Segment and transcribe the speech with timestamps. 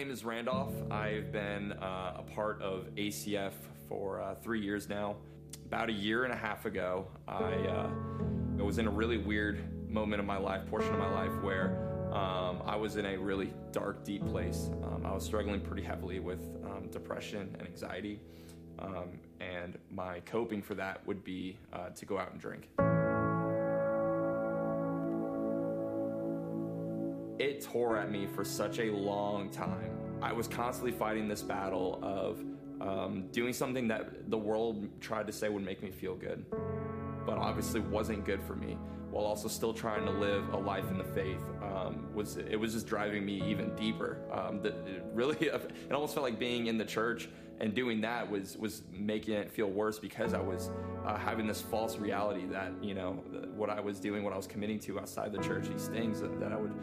[0.00, 0.72] Name is Randolph.
[0.90, 3.52] I've been uh, a part of ACF
[3.86, 5.16] for uh, three years now.
[5.66, 7.90] About a year and a half ago, I, uh,
[8.64, 11.76] was in a really weird moment of my life, portion of my life, where
[12.14, 14.70] um, I was in a really dark, deep place.
[14.84, 18.20] Um, I was struggling pretty heavily with um, depression and anxiety,
[18.78, 22.70] um, and my coping for that would be uh, to go out and drink.
[27.40, 29.99] it tore at me for such a long time.
[30.22, 32.44] I was constantly fighting this battle of
[32.80, 36.44] um, doing something that the world tried to say would make me feel good,
[37.26, 38.78] but obviously wasn't good for me,
[39.10, 41.42] while also still trying to live a life in the faith.
[41.62, 44.18] Um, was it was just driving me even deeper.
[44.32, 47.28] Um, it really, it almost felt like being in the church
[47.60, 50.70] and doing that was was making it feel worse because I was
[51.04, 53.12] uh, having this false reality that you know
[53.54, 56.40] what I was doing, what I was committing to outside the church, these things that,
[56.40, 56.74] that I would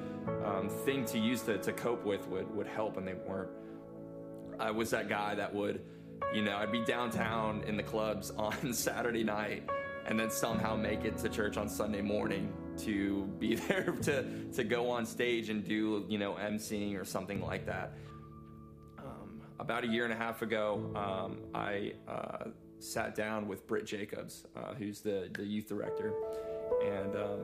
[0.45, 3.49] um, think to use to, to cope with would would help, and they weren't.
[4.59, 5.81] I was that guy that would,
[6.33, 9.67] you know, I'd be downtown in the clubs on Saturday night,
[10.05, 14.63] and then somehow make it to church on Sunday morning to be there to to
[14.63, 17.93] go on stage and do you know emceeing or something like that
[19.59, 24.45] about a year and a half ago, um, I uh, sat down with Britt Jacobs,
[24.55, 26.13] uh, who's the, the youth director,
[26.85, 27.39] and um,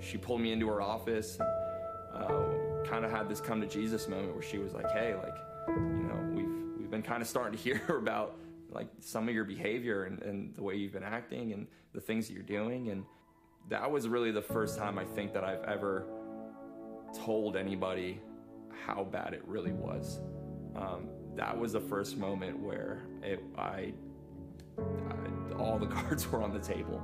[0.00, 4.08] she pulled me into her office and uh, kind of had this come to Jesus
[4.08, 5.36] moment where she was like, "Hey, like,
[5.68, 8.36] you know, we've we've been kind of starting to hear about
[8.70, 12.26] like some of your behavior and, and the way you've been acting and the things
[12.26, 13.04] that you're doing, and
[13.68, 16.06] that was really the first time I think that I've ever
[17.14, 18.20] told anybody
[18.86, 20.20] how bad it really was
[20.76, 23.92] um, that was the first moment where it, I,
[24.78, 27.02] I, all the cards were on the table.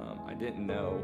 [0.00, 1.00] Um, I didn't know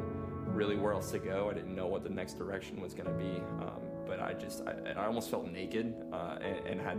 [0.47, 1.49] really where else to go.
[1.51, 3.43] I didn't know what the next direction was going to be.
[3.61, 6.99] Um, but I just, I, I, almost felt naked uh, and, and, had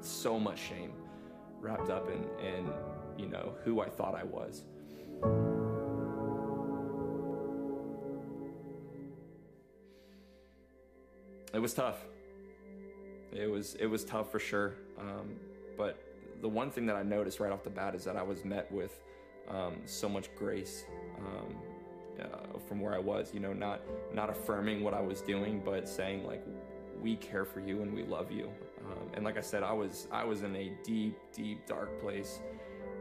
[0.00, 0.92] so much shame
[1.60, 2.70] wrapped up in, in,
[3.18, 4.64] you know, who I thought I was.
[11.52, 11.98] It was tough.
[13.32, 14.74] It was it was tough for sure.
[14.98, 15.36] Um,
[15.76, 16.02] but
[16.40, 18.70] the one thing that I noticed right off the bat is that I was met
[18.70, 19.00] with
[19.48, 20.84] um, so much grace
[21.18, 21.56] um,
[22.20, 23.32] uh, from where I was.
[23.32, 23.80] You know, not
[24.12, 26.44] not affirming what I was doing, but saying like,
[27.00, 28.50] "We care for you and we love you."
[28.86, 32.40] Um, and like I said, I was I was in a deep, deep, dark place,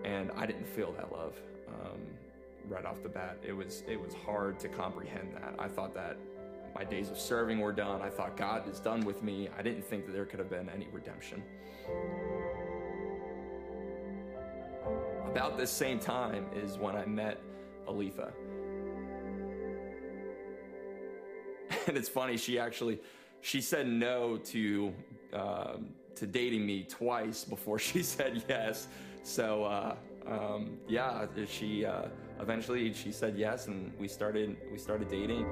[0.03, 1.35] and I didn't feel that love
[1.67, 1.99] um,
[2.67, 3.37] right off the bat.
[3.43, 5.55] It was it was hard to comprehend that.
[5.59, 6.17] I thought that
[6.77, 8.03] my days of serving were done.
[8.03, 9.49] I thought God is done with me.
[9.57, 11.41] I didn't think that there could have been any redemption.
[15.25, 17.41] About this same time is when I met
[17.87, 18.31] Aletha.
[21.87, 22.99] And it's funny, she actually
[23.41, 24.93] she said no to
[25.33, 28.87] um, to dating me twice before she said yes.
[29.23, 29.95] So uh,
[30.27, 32.03] um, yeah, she uh,
[32.39, 35.45] eventually she said yes, and we started we started dating.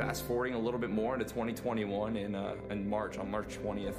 [0.00, 3.96] Fast forwarding a little bit more into 2021 in, uh, in March, on March 20th,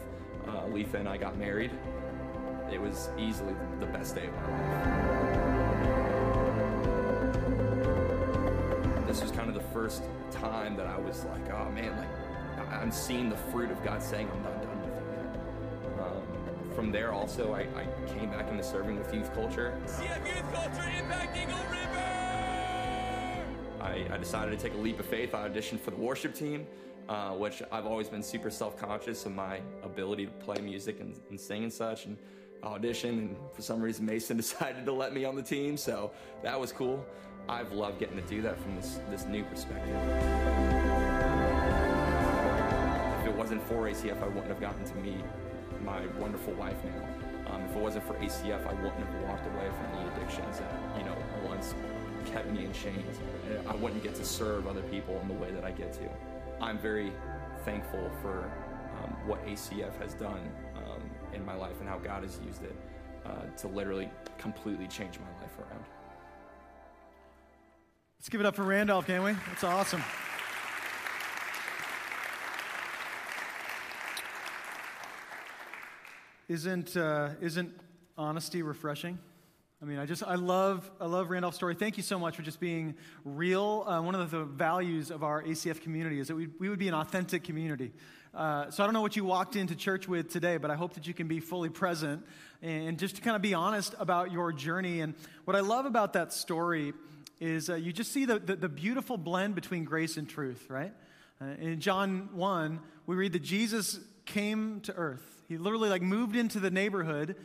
[0.48, 1.70] uh, Letha and I got married.
[2.74, 5.38] It was easily the best day of my life.
[9.06, 10.02] This was kind of the first
[10.32, 12.10] time that I was like, oh man, like
[12.72, 16.24] I'm seeing the fruit of God saying I'm not done with you Um,
[16.74, 19.78] from there, also, I, I, came back into serving with youth culture.
[19.86, 22.11] CF Youth Culture impacting a river!
[23.91, 25.35] I, I, decided to take a leap of faith.
[25.35, 26.66] I auditioned for the worship team,
[27.09, 31.20] uh, which I've always been super self conscious of my ability to play music and,
[31.29, 32.05] and sing and such.
[32.05, 32.17] And
[32.64, 36.11] auditioned, and for some reason, Mason decided to let me on the team, so
[36.41, 37.05] that was cool.
[37.49, 39.96] I've loved getting to do that from this, this new perspective.
[43.20, 45.26] If it wasn't for ACF, I wouldn't have gotten to meet
[45.84, 47.53] my wonderful wife now.
[47.53, 50.72] Um, if it wasn't for ACF, I wouldn't have walked away from the addictions that,
[50.97, 51.73] you know, once
[52.22, 53.20] kept me in chains.
[53.68, 56.09] I wouldn't get to serve other people in the way that I get to.
[56.62, 57.12] I'm very
[57.66, 58.52] thankful for
[59.03, 60.41] um, what ACF has done
[60.76, 61.02] um,
[61.34, 62.76] in my life and how God has used it
[63.26, 65.85] uh, to literally completely change my life around.
[68.20, 69.32] Let's give it up for Randolph, can't we?
[69.47, 70.03] That's awesome.
[76.47, 77.73] Isn't, uh, isn't
[78.18, 79.18] honesty refreshing?
[79.84, 81.74] I mean, I just, I love, I love Randolph's story.
[81.74, 82.94] Thank you so much for just being
[83.26, 83.84] real.
[83.88, 86.88] Uh, one of the values of our ACF community is that we, we would be
[86.88, 87.92] an authentic community.
[88.32, 90.94] Uh, so I don't know what you walked into church with today, but I hope
[90.94, 92.24] that you can be fully present
[92.62, 95.02] and just to kind of be honest about your journey.
[95.02, 96.94] And what I love about that story
[97.40, 100.94] is uh, you just see the, the, the, beautiful blend between grace and truth, right?
[101.42, 105.42] Uh, in John 1, we read that Jesus came to earth.
[105.48, 107.36] He literally like moved into the neighborhood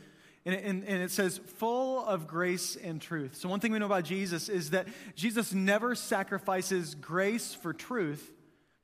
[0.46, 3.34] and, and, and, it says, full of grace and truth.
[3.34, 8.32] So, one thing we know about Jesus is that Jesus never sacrifices grace for truth,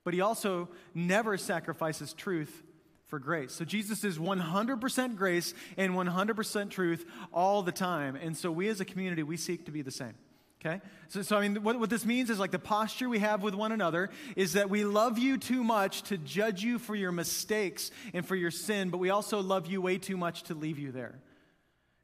[0.02, 2.64] but he also never sacrifices truth
[3.06, 3.52] for grace.
[3.52, 8.16] So, Jesus is 100% grace and 100% truth all the time.
[8.16, 10.14] And so, we as a community, we seek to be the same.
[10.60, 10.80] Okay?
[11.10, 13.54] So, so I mean, what, what this means is like the posture we have with
[13.54, 17.92] one another is that we love you too much to judge you for your mistakes
[18.12, 20.90] and for your sin, but we also love you way too much to leave you
[20.90, 21.20] there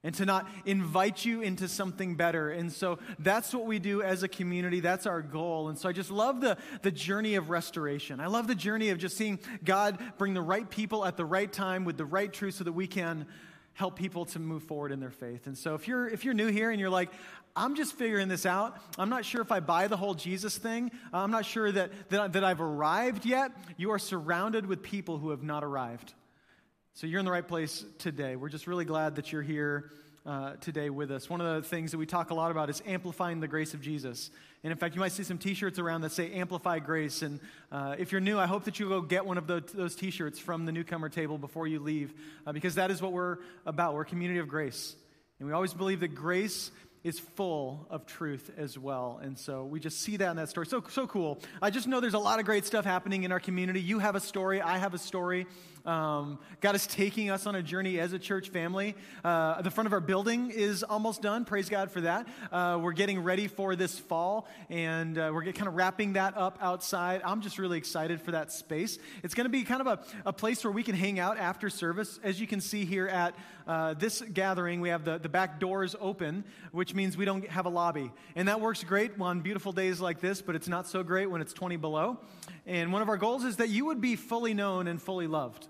[0.05, 2.51] and to not invite you into something better.
[2.51, 4.81] And so that's what we do as a community.
[4.81, 5.69] That's our goal.
[5.69, 8.21] And so I just love the, the journey of restoration.
[8.21, 11.53] I love the journey of just seeing God bring the right people at the right
[11.53, 13.27] time with the right truth so that we can
[13.73, 15.47] help people to move forward in their faith.
[15.47, 17.11] And so if you're if you're new here and you're like,
[17.55, 18.77] I'm just figuring this out.
[18.99, 20.93] I'm not sure if I buy the whole Jesus thing.
[21.13, 23.51] I'm not sure that, that, that I've arrived yet.
[23.77, 26.15] You are surrounded with people who have not arrived.
[26.99, 28.35] So you're in the right place today.
[28.35, 29.93] We're just really glad that you're here
[30.27, 31.31] uh, today with us.
[31.31, 33.81] One of the things that we talk a lot about is amplifying the grace of
[33.81, 34.33] Jesus.
[34.65, 37.23] And in fact, you might see some t shirts around that say Amplify Grace.
[37.23, 37.39] And
[37.71, 40.11] uh, if you're new, I hope that you go get one of the, those t
[40.11, 42.13] shirts from the newcomer table before you leave,
[42.45, 43.95] uh, because that is what we're about.
[43.95, 44.97] We're a community of grace.
[45.39, 46.73] And we always believe that grace
[47.05, 49.21] is full of truth as well.
[49.23, 50.67] And so we just see that in that story.
[50.67, 51.39] So, so cool.
[51.63, 53.81] I just know there's a lot of great stuff happening in our community.
[53.81, 55.47] You have a story, I have a story.
[55.87, 58.95] Um, God is taking us on a journey as a church family.
[59.25, 61.47] Uh, the front of our building is almost done.
[61.47, 62.29] Praise God for that.
[62.53, 66.59] Uh, we're getting ready for this fall, and uh, we're kind of wrapping that up
[66.61, 67.23] outside.
[67.25, 68.99] I'm just really excited for that space.
[69.23, 71.71] It's going to be kind of a, a place where we can hang out after
[71.71, 72.21] service.
[72.23, 73.35] As you can see here at
[73.69, 76.43] uh, this gathering, we have the, the back doors open,
[76.73, 78.11] which means we don't have a lobby.
[78.35, 81.43] And that works great on beautiful days like this, but it's not so great when
[81.43, 82.19] it's 20 below.
[82.67, 85.69] And one of our goals is that you would be fully known and fully loved.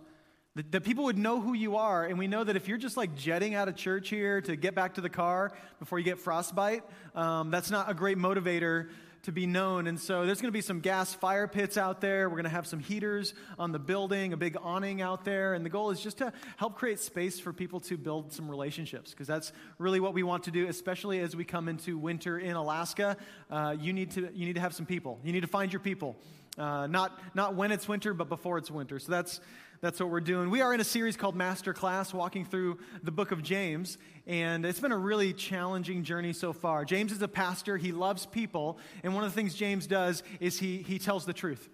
[0.71, 2.05] That, people would know who you are.
[2.05, 4.77] And we know that if you're just like jetting out of church here to get
[4.77, 6.85] back to the car before you get frostbite,
[7.17, 8.91] um, that's not a great motivator
[9.29, 9.87] to be known.
[9.87, 12.31] And so there's going to be some gas fire pits out there.
[12.31, 15.53] We're going to have some heaters on the building, a big awning out there.
[15.53, 19.11] And the goal is just to help create space for people to build some relationships
[19.11, 22.57] because that's really what we want to do, especially as we come into winter in
[22.57, 23.19] Alaska.
[23.51, 25.21] Uh, you, need to, you need to have some people.
[25.23, 26.17] You need to find your people.
[26.57, 28.99] Uh, not, not when it's winter, but before it's winter.
[28.99, 29.41] So that's,
[29.81, 30.51] that's what we're doing.
[30.51, 33.97] We are in a series called Master Class, walking through the book of James,
[34.27, 36.85] and it's been a really challenging journey so far.
[36.85, 40.59] James is a pastor, he loves people, and one of the things James does is
[40.59, 41.69] he, he tells the truth.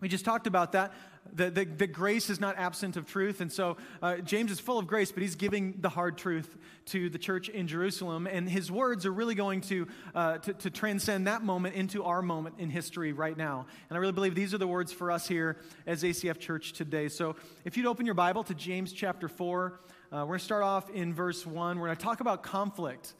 [0.00, 0.94] We just talked about that.
[1.32, 3.40] The, the, the, grace is not absent of truth.
[3.40, 6.56] And so uh, James is full of grace, but he's giving the hard truth
[6.86, 8.26] to the church in Jerusalem.
[8.26, 12.22] And his words are really going to, uh, to, to, transcend that moment into our
[12.22, 13.66] moment in history right now.
[13.88, 17.08] And I really believe these are the words for us here as ACF Church today.
[17.08, 19.80] So if you'd open your Bible to James chapter 4,
[20.12, 21.78] uh, we're going to start off in verse 1.
[21.78, 23.14] We're going to talk about conflict.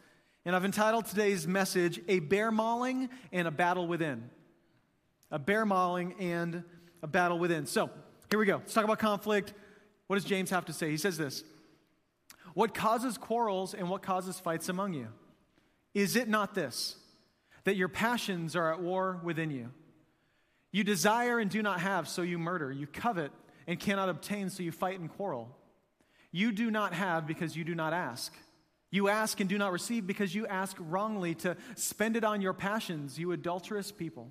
[0.45, 4.31] And I've entitled today's message, A Bear Mauling and a Battle Within.
[5.31, 6.63] A bear mauling and
[7.03, 7.67] a battle within.
[7.67, 7.91] So,
[8.31, 8.57] here we go.
[8.57, 9.53] Let's talk about conflict.
[10.07, 10.91] What does James have to say?
[10.91, 11.45] He says this
[12.55, 15.09] What causes quarrels and what causes fights among you?
[15.95, 16.97] Is it not this,
[17.65, 19.71] that your passions are at war within you?
[20.73, 22.71] You desire and do not have, so you murder.
[22.71, 23.33] You covet
[23.67, 25.57] and cannot obtain, so you fight and quarrel.
[26.33, 28.35] You do not have because you do not ask.
[28.91, 32.53] You ask and do not receive because you ask wrongly to spend it on your
[32.53, 34.31] passions, you adulterous people.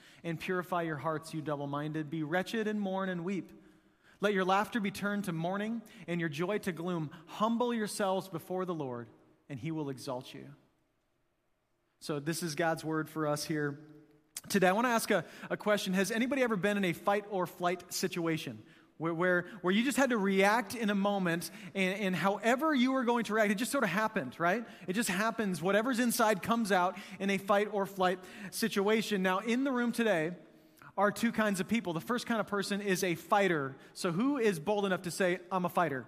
[0.23, 2.09] and purify your hearts, you double minded.
[2.09, 3.51] Be wretched and mourn and weep.
[4.19, 7.09] Let your laughter be turned to mourning and your joy to gloom.
[7.25, 9.07] Humble yourselves before the Lord,
[9.49, 10.45] and he will exalt you.
[11.99, 13.79] So, this is God's word for us here
[14.49, 15.93] today, I want to ask a, a question.
[15.93, 18.61] Has anybody ever been in a fight or flight situation?
[19.01, 22.91] Where, where, where you just had to react in a moment, and, and however you
[22.91, 24.63] were going to react, it just sort of happened, right?
[24.87, 25.59] It just happens.
[25.59, 28.19] Whatever's inside comes out in a fight or flight
[28.51, 29.23] situation.
[29.23, 30.33] Now, in the room today,
[30.97, 31.93] are two kinds of people.
[31.93, 33.75] The first kind of person is a fighter.
[33.95, 36.05] So, who is bold enough to say, I'm a fighter?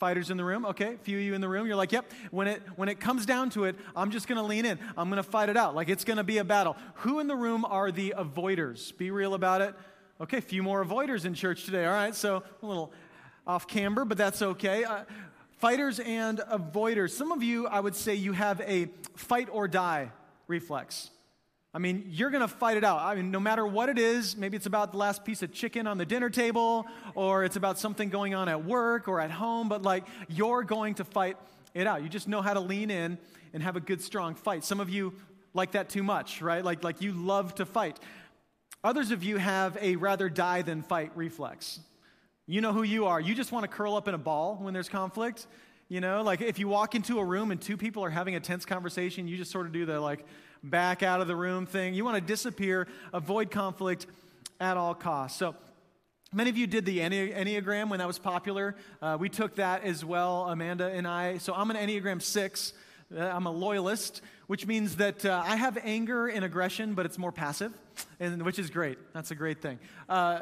[0.00, 0.94] Fighters in the room, okay?
[0.94, 3.26] A few of you in the room, you're like, yep, when it, when it comes
[3.26, 4.80] down to it, I'm just gonna lean in.
[4.96, 5.76] I'm gonna fight it out.
[5.76, 6.76] Like it's gonna be a battle.
[6.94, 8.96] Who in the room are the avoiders?
[8.96, 9.76] Be real about it.
[10.22, 11.84] Okay, a few more avoiders in church today.
[11.84, 12.92] All right, so a little
[13.44, 14.84] off camber, but that's okay.
[14.84, 15.02] Uh,
[15.58, 17.10] fighters and avoiders.
[17.10, 20.12] Some of you, I would say, you have a fight or die
[20.46, 21.10] reflex.
[21.74, 23.00] I mean, you're going to fight it out.
[23.00, 25.88] I mean, no matter what it is, maybe it's about the last piece of chicken
[25.88, 26.86] on the dinner table,
[27.16, 30.94] or it's about something going on at work or at home, but like, you're going
[30.94, 31.36] to fight
[31.74, 32.00] it out.
[32.04, 33.18] You just know how to lean in
[33.52, 34.62] and have a good, strong fight.
[34.62, 35.14] Some of you
[35.52, 36.64] like that too much, right?
[36.64, 37.98] Like, like you love to fight.
[38.84, 41.80] Others of you have a rather die than fight reflex.
[42.46, 43.20] You know who you are.
[43.20, 45.46] You just want to curl up in a ball when there's conflict.
[45.88, 48.40] You know, like if you walk into a room and two people are having a
[48.40, 50.24] tense conversation, you just sort of do the like,
[50.62, 51.94] back out of the room thing.
[51.94, 54.06] You want to disappear, avoid conflict
[54.60, 55.38] at all costs.
[55.38, 55.54] So,
[56.34, 58.74] Many of you did the Enneagram when that was popular.
[59.02, 61.36] Uh, we took that as well, Amanda and I.
[61.36, 62.72] So I'm an Enneagram 6.
[63.16, 67.18] Uh, I'm a loyalist, which means that uh, I have anger and aggression, but it's
[67.18, 67.72] more passive,
[68.18, 68.98] and, which is great.
[69.12, 69.78] That's a great thing.
[70.08, 70.40] Uh,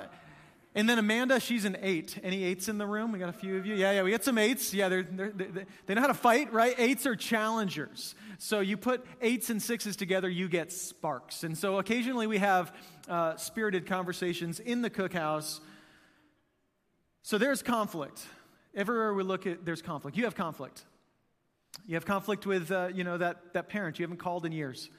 [0.74, 2.16] and then Amanda, she's an eight.
[2.22, 3.10] Any eights in the room?
[3.10, 3.74] We got a few of you.
[3.74, 4.72] Yeah, yeah, we got some eights.
[4.72, 6.74] Yeah, they're, they're, they they know how to fight, right?
[6.78, 8.14] Eights are challengers.
[8.38, 11.42] So you put eights and sixes together, you get sparks.
[11.42, 12.72] And so occasionally we have
[13.08, 15.58] uh, spirited conversations in the cookhouse.
[17.22, 18.24] So there's conflict.
[18.72, 20.16] Everywhere we look at, there's conflict.
[20.16, 20.84] You have conflict.
[21.86, 24.90] You have conflict with, uh, you know, that, that parent you haven't called in years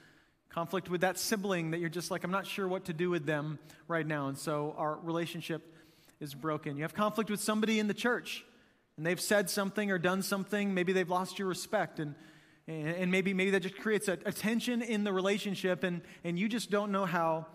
[0.51, 3.25] conflict with that sibling that you're just like, I'm not sure what to do with
[3.25, 4.27] them right now.
[4.27, 5.75] And so our relationship
[6.19, 6.75] is broken.
[6.75, 8.43] You have conflict with somebody in the church
[8.97, 10.73] and they've said something or done something.
[10.73, 12.15] Maybe they've lost your respect and,
[12.67, 16.49] and maybe, maybe that just creates a, a tension in the relationship and, and you
[16.49, 17.47] just don't know how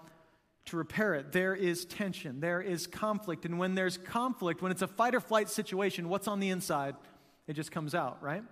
[0.67, 1.33] to repair it.
[1.33, 3.45] There is tension, there is conflict.
[3.45, 6.97] And when there's conflict, when it's a fight or flight situation, what's on the inside?
[7.47, 8.43] It just comes out, right?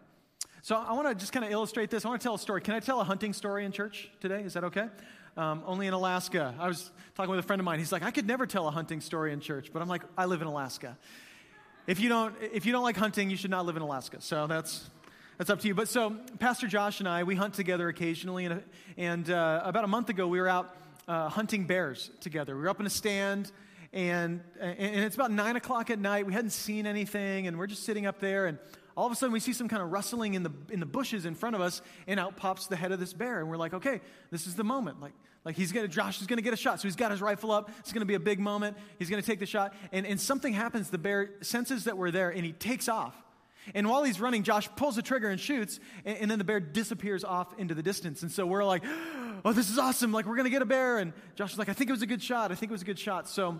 [0.64, 2.06] So I want to just kind of illustrate this.
[2.06, 2.62] I want to tell a story.
[2.62, 4.40] Can I tell a hunting story in church today?
[4.40, 4.88] Is that okay?
[5.36, 6.54] Um, only in Alaska.
[6.58, 7.80] I was talking with a friend of mine.
[7.80, 10.24] He's like, I could never tell a hunting story in church, but I'm like, I
[10.24, 10.96] live in Alaska.
[11.86, 14.22] If you don't, if you don't like hunting, you should not live in Alaska.
[14.22, 14.88] So that's
[15.36, 15.74] that's up to you.
[15.74, 18.62] But so Pastor Josh and I, we hunt together occasionally, and,
[18.96, 20.74] and uh, about a month ago, we were out
[21.06, 22.56] uh, hunting bears together.
[22.56, 23.52] We were up in a stand.
[23.92, 26.26] And, and it's about nine o'clock at night.
[26.26, 28.46] We hadn't seen anything, and we're just sitting up there.
[28.46, 28.58] And
[28.96, 31.26] all of a sudden we see some kind of rustling in the, in the bushes
[31.26, 33.40] in front of us, and out pops the head of this bear.
[33.40, 35.00] And we're like, okay, this is the moment.
[35.00, 35.12] Like,
[35.44, 36.80] like he's gonna, Josh is gonna get a shot.
[36.80, 37.70] So he's got his rifle up.
[37.80, 38.76] It's gonna be a big moment.
[38.98, 39.74] He's gonna take the shot.
[39.92, 40.90] And, and something happens.
[40.90, 43.14] The bear senses that we're there, and he takes off.
[43.74, 46.60] And while he's running, Josh pulls the trigger and shoots, and, and then the bear
[46.60, 48.22] disappears off into the distance.
[48.22, 48.84] And so we're like,
[49.44, 50.12] oh, this is awesome.
[50.12, 50.98] Like, we're gonna get a bear.
[50.98, 52.52] And Josh is like, I think it was a good shot.
[52.52, 53.28] I think it was a good shot.
[53.28, 53.58] So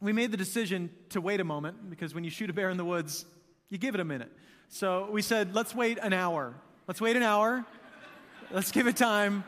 [0.00, 2.76] we made the decision to wait a moment because when you shoot a bear in
[2.76, 3.24] the woods,
[3.68, 4.30] you give it a minute.
[4.68, 6.54] So we said, let's wait an hour.
[6.86, 7.64] Let's wait an hour.
[8.50, 9.44] Let's give it time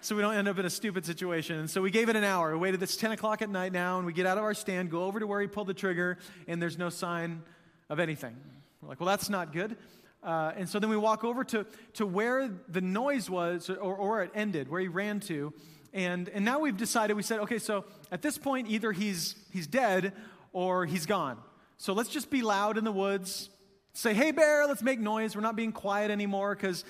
[0.00, 1.58] so we don't end up in a stupid situation.
[1.58, 2.52] And so we gave it an hour.
[2.52, 2.82] We waited.
[2.82, 5.18] It's 10 o'clock at night now, and we get out of our stand, go over
[5.20, 7.42] to where he pulled the trigger, and there's no sign
[7.88, 8.36] of anything.
[8.80, 9.76] We're like, well, that's not good.
[10.22, 14.22] Uh, and so then we walk over to, to where the noise was, or, or
[14.22, 15.52] it ended, where he ran to.
[15.92, 19.66] And, and now we've decided, we said, okay, so at this point, either he's, he's
[19.66, 20.12] dead
[20.52, 21.38] or he's gone.
[21.78, 23.50] So let's just be loud in the woods,
[23.98, 25.34] Say, hey, bear, let's make noise.
[25.34, 26.84] We're not being quiet anymore because,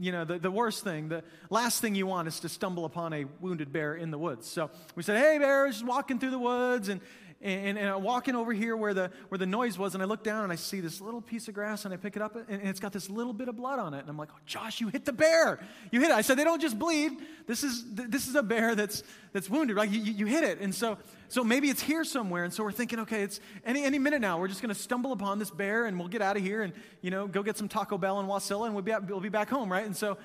[0.00, 3.12] you know, the, the worst thing, the last thing you want is to stumble upon
[3.12, 4.48] a wounded bear in the woods.
[4.48, 6.88] So we said, hey, bear, just walking through the woods.
[6.88, 7.02] And,
[7.42, 10.24] and, and I'm walking over here where the, where the noise was, and I look
[10.24, 12.48] down and I see this little piece of grass, and I pick it up, and,
[12.48, 14.00] and it's got this little bit of blood on it.
[14.00, 15.60] And I'm like, oh, Josh, you hit the bear.
[15.90, 16.14] You hit it.
[16.14, 17.12] I said, they don't just bleed.
[17.46, 19.02] This is, this is a bear that's,
[19.32, 19.88] that's wounded, right?
[19.88, 20.60] You, you, hit it.
[20.60, 20.96] And so,
[21.28, 22.44] so maybe it's here somewhere.
[22.44, 24.40] And so we're thinking, okay, it's any, any minute now.
[24.40, 26.72] We're just going to stumble upon this bear, and we'll get out of here and,
[27.02, 29.50] you know, go get some Taco Bell in Wasilla, and we'll be, we'll be back
[29.50, 29.84] home, right?
[29.84, 30.16] And so,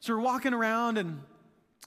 [0.00, 1.20] so we're walking around, and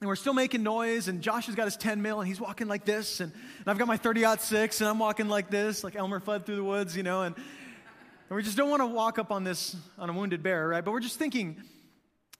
[0.01, 2.67] and we're still making noise, and Josh has got his 10 mil, and he's walking
[2.67, 5.95] like this, and, and I've got my 30 6, and I'm walking like this, like
[5.95, 9.19] Elmer Fudd through the woods, you know, and, and we just don't want to walk
[9.19, 10.83] up on this, on a wounded bear, right?
[10.83, 11.61] But we're just thinking,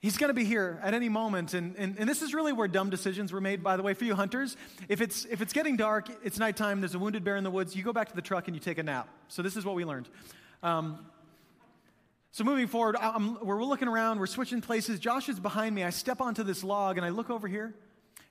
[0.02, 2.68] he's going to be here at any moment, and, and, and this is really where
[2.68, 4.58] dumb decisions were made, by the way, for you hunters.
[4.90, 7.74] If it's, if it's getting dark, it's nighttime, there's a wounded bear in the woods,
[7.74, 9.08] you go back to the truck and you take a nap.
[9.30, 10.10] So this is what we learned.
[10.62, 11.06] Um,
[12.36, 15.00] so moving forward, I'm, we're looking around, we're switching places.
[15.00, 15.86] Josh is behind me.
[15.86, 17.74] I step onto this log and I look over here,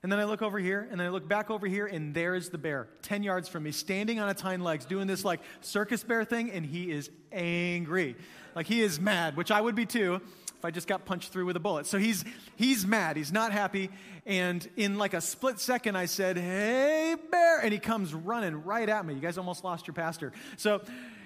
[0.03, 2.35] And then I look over here, and then I look back over here, and there
[2.35, 5.39] is the bear, 10 yards from me, standing on its hind legs, doing this like
[5.61, 8.15] circus bear thing, and he is angry.
[8.53, 10.21] Like he is mad, which I would be too
[10.55, 11.87] if I just got punched through with a bullet.
[11.87, 12.23] So he's,
[12.57, 13.89] he's mad, he's not happy.
[14.27, 17.59] And in like a split second, I said, Hey, bear.
[17.59, 19.15] And he comes running right at me.
[19.15, 20.31] You guys almost lost your pastor.
[20.57, 20.81] So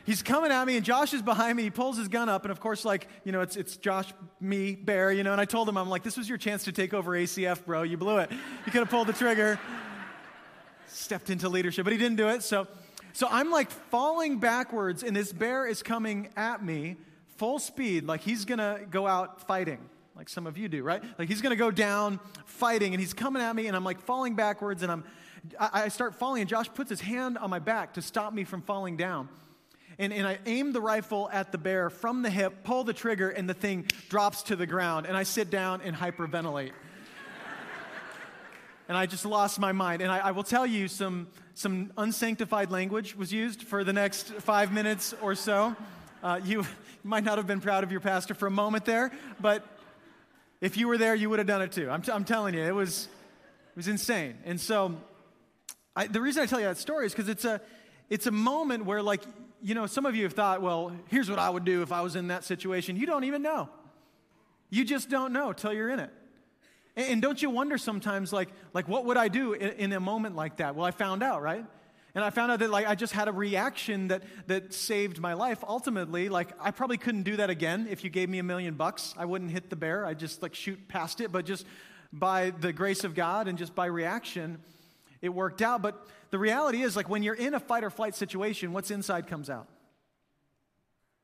[0.05, 1.63] he's coming at me, and Josh is behind me.
[1.63, 4.75] He pulls his gun up, and of course, like, you know, it's, it's Josh, me,
[4.75, 5.31] Bear, you know.
[5.31, 7.83] And I told him, I'm like, this was your chance to take over ACF, bro.
[7.83, 8.31] You blew it.
[8.31, 9.59] You could have pulled the trigger,
[10.87, 12.43] stepped into leadership, but he didn't do it.
[12.43, 12.67] So,
[13.13, 16.97] so I'm like falling backwards, and this bear is coming at me
[17.39, 19.79] full speed, like he's gonna go out fighting.
[20.15, 21.01] Like some of you do, right?
[21.17, 24.35] Like he's gonna go down fighting, and he's coming at me, and I'm like falling
[24.35, 25.05] backwards, and I'm
[25.57, 28.43] I, I start falling, and Josh puts his hand on my back to stop me
[28.43, 29.29] from falling down.
[29.99, 33.29] And, and, I aim the rifle at the bear from the hip, pull the trigger,
[33.29, 35.05] and the thing drops to the ground.
[35.05, 36.71] And I sit down and hyperventilate.
[38.87, 40.01] and I just lost my mind.
[40.01, 44.29] And I, I, will tell you, some, some unsanctified language was used for the next
[44.35, 45.75] five minutes or so.
[46.23, 46.65] Uh, you
[47.03, 49.67] might not have been proud of your pastor for a moment there, but
[50.61, 51.89] if you were there, you would have done it too.
[51.89, 53.09] I'm, t- I'm telling you, it was,
[53.71, 54.37] it was insane.
[54.45, 54.95] And so,
[55.93, 57.59] I, the reason I tell you that story is because it's a,
[58.09, 59.23] it's a moment where, like,
[59.61, 62.01] you know, some of you have thought, well, here's what I would do if I
[62.01, 62.95] was in that situation.
[62.95, 63.69] You don't even know.
[64.69, 66.11] You just don't know till you're in it.
[66.95, 70.35] And, don't you wonder sometimes, like, like what would I do in, in, a moment
[70.35, 70.75] like that?
[70.75, 71.63] Well, I found out, right?
[72.15, 75.33] And I found out that like I just had a reaction that that saved my
[75.33, 75.63] life.
[75.65, 79.13] Ultimately, like I probably couldn't do that again if you gave me a million bucks.
[79.17, 80.05] I wouldn't hit the bear.
[80.05, 81.31] I'd just like shoot past it.
[81.31, 81.65] But just
[82.11, 84.57] by the grace of God and just by reaction,
[85.21, 85.81] it worked out.
[85.83, 89.27] But the reality is, like when you're in a fight or flight situation, what's inside
[89.27, 89.67] comes out.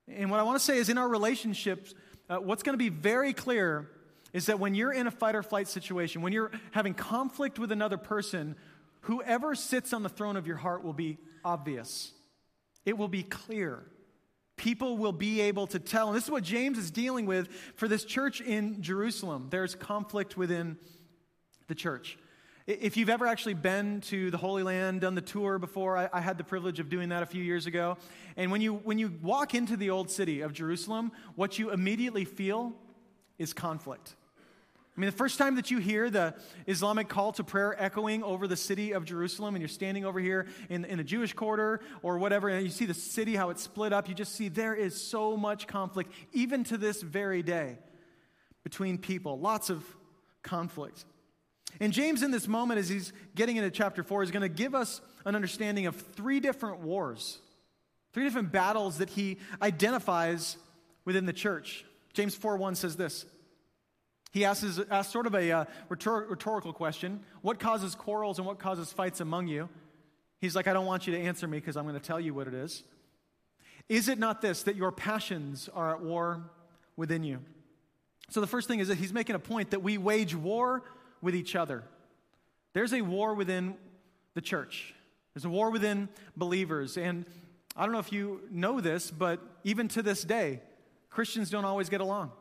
[0.08, 1.94] And what I want to say is, in our relationships,
[2.30, 3.90] uh, what's going to be very clear
[4.34, 7.72] is that when you're in a fight or flight situation, when you're having conflict with
[7.72, 8.56] another person,
[9.02, 12.12] whoever sits on the throne of your heart will be obvious.
[12.86, 13.84] It will be clear.
[14.58, 16.08] People will be able to tell.
[16.08, 19.48] And this is what James is dealing with for this church in Jerusalem.
[19.50, 20.78] There's conflict within
[21.68, 22.18] the church.
[22.68, 26.20] If you've ever actually been to the Holy Land, done the tour before, I, I,
[26.20, 27.98] had the privilege of doing that a few years ago.
[28.38, 32.26] And when you, when you walk into the old city of Jerusalem, what you immediately
[32.26, 32.74] feel
[33.38, 34.16] is conflict.
[34.98, 36.34] I mean, the first time that you hear the
[36.66, 40.48] Islamic call to prayer echoing over the city of Jerusalem, and you're standing over here
[40.68, 43.94] in, in the Jewish quarter or whatever, and you see the city, how it's split
[43.94, 47.78] up, you just see there is so much conflict, even to this very day,
[48.64, 49.38] between people.
[49.38, 49.84] Lots of
[50.42, 51.06] conflict.
[51.80, 54.74] And James, in this moment, as he's getting into chapter 4, is going to give
[54.74, 57.40] us an understanding of three different wars,
[58.14, 60.58] three different battles that he identifies
[61.04, 61.86] within the church.
[62.14, 63.26] James 4 1 says this.
[64.32, 68.60] He asks, asks sort of a uh, rhetor- rhetorical question What causes quarrels and what
[68.60, 69.70] causes fights among you?
[70.42, 72.34] He's like, I don't want you to answer me because I'm going to tell you
[72.34, 72.84] what it is.
[73.88, 76.44] Is it not this, that your passions are at war
[76.98, 77.40] within you?
[78.30, 80.84] So the first thing is that he's making a point that we wage war
[81.26, 81.84] with each other.
[82.74, 83.76] There's a war within
[84.36, 84.94] the church,
[85.34, 86.08] there's a war within
[86.38, 86.98] believers.
[86.98, 87.26] And
[87.76, 90.62] I don't know if you know this, but even to this day,
[91.10, 92.32] Christians don't always get along.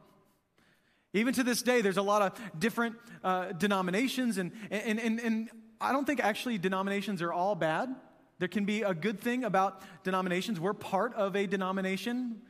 [1.12, 5.49] Even to this day, there's a lot of different uh, denominations, and, and, and, and
[5.81, 7.94] I don't think actually denominations are all bad.
[8.38, 10.59] There can be a good thing about denominations.
[10.61, 12.42] We're part of a denomination,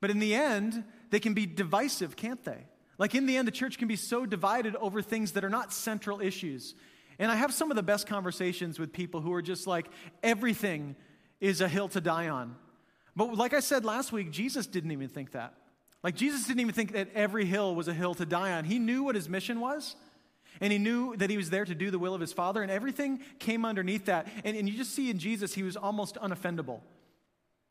[0.00, 2.64] but in the end, they can be divisive, can't they?
[2.98, 5.72] Like, in the end, the church can be so divided over things that are not
[5.72, 6.74] central issues.
[7.18, 9.86] And I have some of the best conversations with people who are just like,
[10.22, 10.96] everything
[11.40, 12.56] is a hill to die on.
[13.14, 15.54] But like I said last week, Jesus didn't even think that.
[16.02, 18.64] Like, Jesus didn't even think that every hill was a hill to die on.
[18.64, 19.96] He knew what his mission was,
[20.60, 22.70] and he knew that he was there to do the will of his Father, and
[22.70, 24.28] everything came underneath that.
[24.44, 26.80] And, and you just see in Jesus, he was almost unoffendable.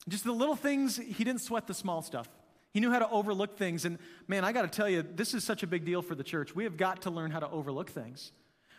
[0.07, 2.27] Just the little things, he didn't sweat the small stuff.
[2.75, 3.85] He knew how to overlook things.
[3.85, 6.25] And man, I got to tell you, this is such a big deal for the
[6.25, 6.53] church.
[6.53, 8.33] We have got to learn how to overlook things.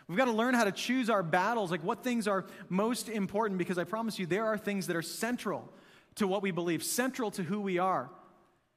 [0.07, 3.57] We've got to learn how to choose our battles, like what things are most important,
[3.57, 5.67] because I promise you, there are things that are central
[6.13, 8.11] to what we believe, central to who we are.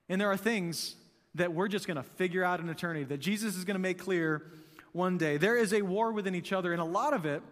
[0.09, 0.97] And there are things
[1.35, 3.99] that we're just going to figure out in eternity, that Jesus is going to make
[3.99, 4.51] clear
[4.93, 5.37] one day.
[5.37, 7.43] There is a war within each other, and a lot of it,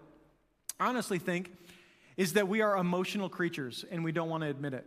[0.80, 1.52] honestly think,
[2.16, 4.86] is that we are emotional creatures and we don't want to admit it.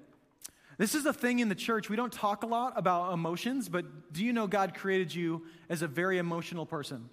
[0.82, 1.92] This is a thing in the church.
[1.92, 5.84] We don't talk a lot about emotions, but do you know God created you as
[5.84, 7.08] a very emotional person?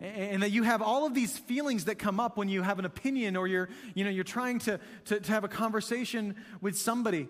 [0.00, 2.86] And that you have all of these feelings that come up when you have an
[2.86, 7.28] opinion or you're, you know, you're trying to, to, to have a conversation with somebody.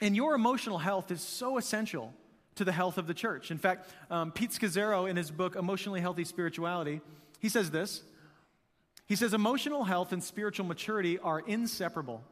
[0.00, 2.12] And your emotional health is so essential
[2.56, 3.52] to the health of the church.
[3.52, 7.00] In fact, um, Pete Scazzero, in his book, Emotionally Healthy Spirituality,
[7.38, 8.02] he says this
[9.06, 12.24] He says emotional health and spiritual maturity are inseparable.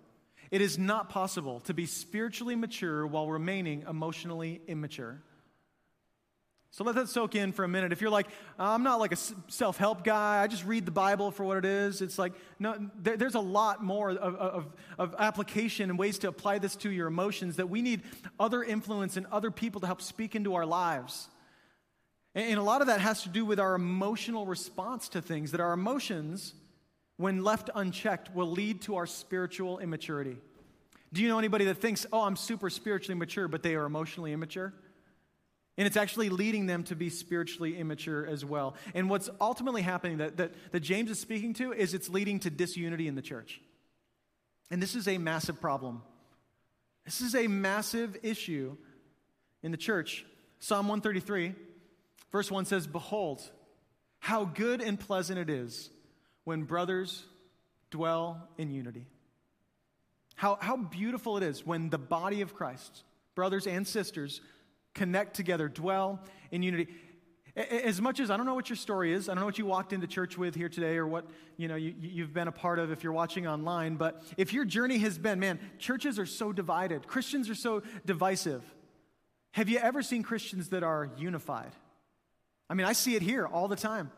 [0.50, 5.22] It is not possible to be spiritually mature while remaining emotionally immature.
[6.72, 7.90] So let that soak in for a minute.
[7.92, 9.16] If you're like, I'm not like a
[9.48, 12.90] self help guy, I just read the Bible for what it is, it's like, no,
[12.96, 16.90] there, there's a lot more of, of, of, application and ways to apply this to
[16.90, 18.02] your emotions that we need
[18.38, 21.28] other influence and other people to help speak into our lives.
[22.36, 25.50] And, and a lot of that has to do with our emotional response to things,
[25.50, 26.54] that our emotions,
[27.20, 30.38] when left unchecked, will lead to our spiritual immaturity.
[31.12, 34.32] Do you know anybody that thinks, oh, I'm super spiritually mature, but they are emotionally
[34.32, 34.72] immature?
[35.76, 38.74] And it's actually leading them to be spiritually immature as well.
[38.94, 42.48] And what's ultimately happening that, that, that James is speaking to is it's leading to
[42.48, 43.60] disunity in the church.
[44.70, 46.00] And this is a massive problem.
[47.04, 48.78] This is a massive issue
[49.62, 50.24] in the church.
[50.58, 51.54] Psalm 133,
[52.32, 53.42] verse 1 says, Behold,
[54.20, 55.90] how good and pleasant it is
[56.50, 57.22] when brothers
[57.92, 59.06] dwell in unity.
[60.34, 63.04] How, how beautiful it is when the body of Christ,
[63.36, 64.40] brothers and sisters,
[64.92, 66.18] connect together, dwell
[66.50, 66.88] in unity.
[67.54, 69.66] As much as I don't know what your story is, I don't know what you
[69.66, 71.24] walked into church with here today or what
[71.56, 74.64] you know you, you've been a part of if you're watching online, but if your
[74.64, 78.64] journey has been, man, churches are so divided, Christians are so divisive.
[79.52, 81.70] Have you ever seen Christians that are unified?
[82.68, 84.10] I mean, I see it here all the time.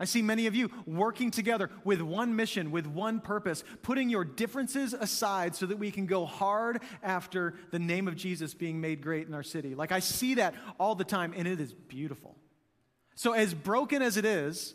[0.00, 4.24] I see many of you working together with one mission, with one purpose, putting your
[4.24, 9.02] differences aside so that we can go hard after the name of Jesus being made
[9.02, 9.74] great in our city.
[9.76, 12.36] Like I see that all the time, and it is beautiful.
[13.14, 14.74] So, as broken as it is,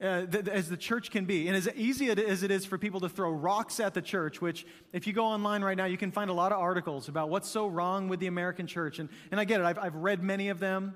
[0.00, 3.00] uh, th- as the church can be, and as easy as it is for people
[3.00, 6.12] to throw rocks at the church, which, if you go online right now, you can
[6.12, 9.00] find a lot of articles about what's so wrong with the American church.
[9.00, 10.94] And, and I get it, I've, I've read many of them.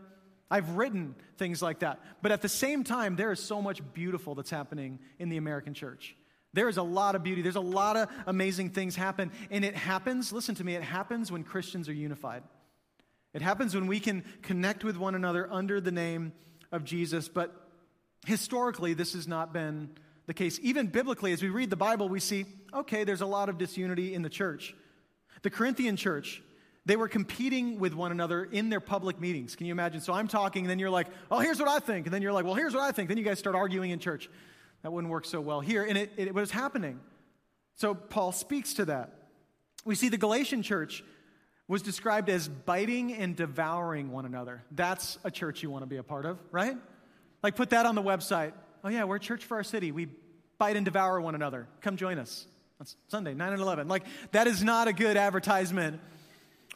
[0.50, 2.00] I've written things like that.
[2.22, 5.74] But at the same time, there is so much beautiful that's happening in the American
[5.74, 6.16] church.
[6.52, 7.42] There is a lot of beauty.
[7.42, 9.33] There's a lot of amazing things happen.
[9.50, 12.44] And it happens, listen to me, it happens when Christians are unified.
[13.33, 16.33] It happens when we can connect with one another under the name
[16.70, 17.28] of Jesus.
[17.28, 17.52] But
[18.26, 19.90] historically, this has not been
[20.26, 20.61] the case.
[20.62, 24.14] Even biblically, as we read the Bible, we see, okay, there's a lot of disunity
[24.14, 24.74] in the church.
[25.42, 26.42] The Corinthian church
[26.87, 29.57] they were competing with one another in their public meetings.
[29.57, 30.01] Can you imagine?
[30.01, 32.07] So I'm talking, and then you're like, oh, here's what I think.
[32.07, 33.09] And then you're like, well, here's what I think.
[33.09, 34.29] Then you guys start arguing in church.
[34.83, 35.83] That wouldn't work so well here.
[35.83, 37.01] And it, it was happening.
[37.77, 39.14] So Paul speaks to that.
[39.85, 41.03] We see the Galatian church
[41.66, 44.62] was described as biting and devouring one another.
[44.70, 46.77] That's a church you want to be a part of, right?
[47.42, 48.53] Like put that on the website.
[48.83, 49.90] Oh, yeah, we're a church for our city.
[49.90, 50.09] We
[50.59, 51.66] bite and devour one another.
[51.81, 52.47] Come join us.
[52.79, 53.88] That's Sunday, 9 and 11.
[53.88, 56.01] Like, that is not a good advertisement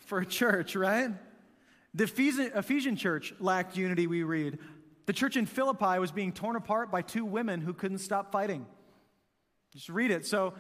[0.09, 1.11] for a church, right?
[1.94, 4.59] The Ephesian, church lacked unity, we read.
[5.07, 8.66] The church in Philippi was being torn apart by two women who couldn't stop fighting.
[9.73, 10.27] Just read it.
[10.27, 10.55] So,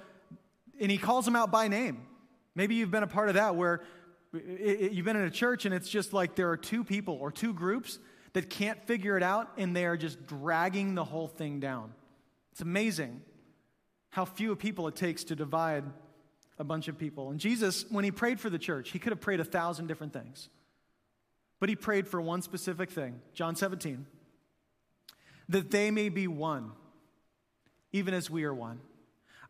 [0.80, 2.06] and he calls them out by name.
[2.54, 3.82] Maybe you've been a part of that where
[4.34, 7.14] it, it, you've been in a church and it's just like there are two people
[7.14, 7.98] or two groups
[8.34, 11.92] that can't figure it out and they are just dragging the whole thing down.
[12.52, 13.22] It's amazing
[14.10, 15.84] how few people it takes to divide
[16.58, 17.30] a bunch of people.
[17.30, 20.12] And Jesus, when he prayed for the church, he could have prayed a thousand different
[20.12, 20.48] things.
[21.60, 24.06] But he prayed for one specific thing John 17
[25.50, 26.72] that they may be one,
[27.92, 28.80] even as we are one.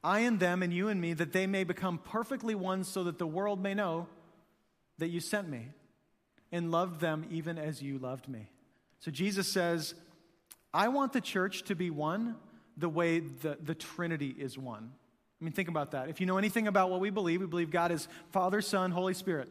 [0.04, 3.18] I and them, and you and me, that they may become perfectly one, so that
[3.18, 4.06] the world may know
[4.98, 5.70] that you sent me
[6.52, 8.48] and loved them even as you loved me.
[9.00, 9.94] So Jesus says,
[10.72, 12.36] I want the church to be one
[12.76, 14.92] the way the, the Trinity is one.
[15.40, 16.08] I mean, think about that.
[16.08, 19.14] If you know anything about what we believe, we believe God is Father, Son, Holy
[19.14, 19.48] Spirit,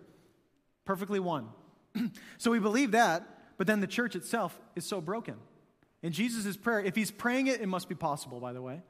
[0.86, 1.48] perfectly one.
[2.38, 3.24] so we believe that,
[3.58, 5.36] but then the church itself is so broken.
[6.04, 8.82] In Jesus' prayer, if he's praying it, it must be possible, by the way.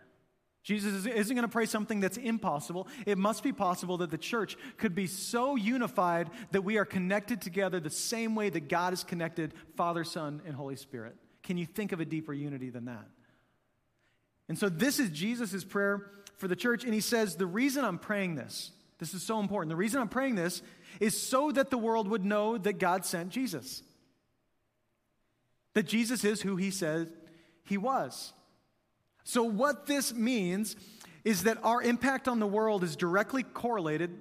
[0.64, 2.90] Jesus isn't going to pray something that's impossible.
[3.06, 7.42] It must be possible that the church could be so unified that we are connected
[7.42, 11.16] together the same way that God is connected Father, Son, and Holy Spirit.
[11.44, 13.08] Can you think of a deeper unity than that?
[14.50, 18.00] And so this is Jesus' prayer for the church, and he says, The reason I'm
[18.00, 19.70] praying this, this is so important.
[19.70, 20.62] The reason I'm praying this
[21.00, 23.84] is so that the world would know that God sent Jesus.
[25.74, 27.12] That Jesus is who he said
[27.64, 28.34] he was.
[29.24, 30.76] So, what this means
[31.24, 34.12] is that our impact on the world is directly correlated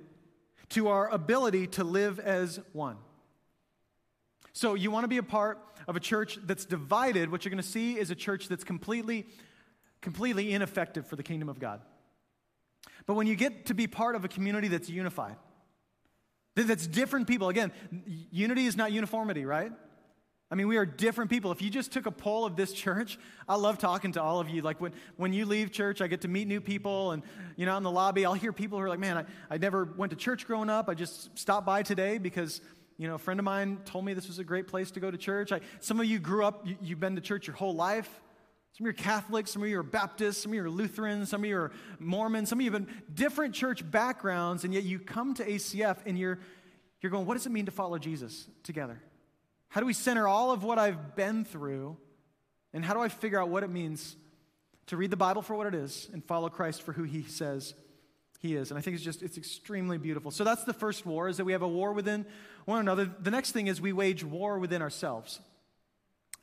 [0.70, 2.96] to our ability to live as one.
[4.52, 7.62] So, you want to be a part of a church that's divided, what you're going
[7.62, 9.26] to see is a church that's completely,
[10.00, 11.81] completely ineffective for the kingdom of God.
[13.07, 15.37] But when you get to be part of a community that's unified,
[16.55, 17.72] that's different people, again,
[18.31, 19.72] unity is not uniformity, right?
[20.49, 21.51] I mean, we are different people.
[21.51, 23.18] If you just took a poll of this church,
[23.49, 24.62] I love talking to all of you.
[24.62, 27.22] Like when, when you leave church, I get to meet new people, and
[27.57, 29.85] you know, in the lobby, I'll hear people who are like, "Man, I, I never
[29.85, 30.88] went to church growing up.
[30.88, 32.61] I just stopped by today because
[32.96, 35.11] you know a friend of mine told me this was a great place to go
[35.11, 37.75] to church." I, some of you grew up, you, you've been to church your whole
[37.75, 38.09] life.
[38.76, 41.30] Some of you are Catholics, some of you are Baptists, some of you are Lutherans,
[41.30, 44.98] some of you are Mormons, some of you have different church backgrounds, and yet you
[44.98, 46.38] come to ACF and you're,
[47.00, 49.00] you're going, what does it mean to follow Jesus together?
[49.68, 51.96] How do we center all of what I've been through?
[52.74, 54.14] And how do I figure out what it means
[54.88, 57.72] to read the Bible for what it is and follow Christ for who he says
[58.40, 58.70] he is?
[58.70, 60.30] And I think it's just, it's extremely beautiful.
[60.30, 62.26] So that's the first war, is that we have a war within
[62.66, 63.06] one another.
[63.06, 65.40] The next thing is we wage war within ourselves.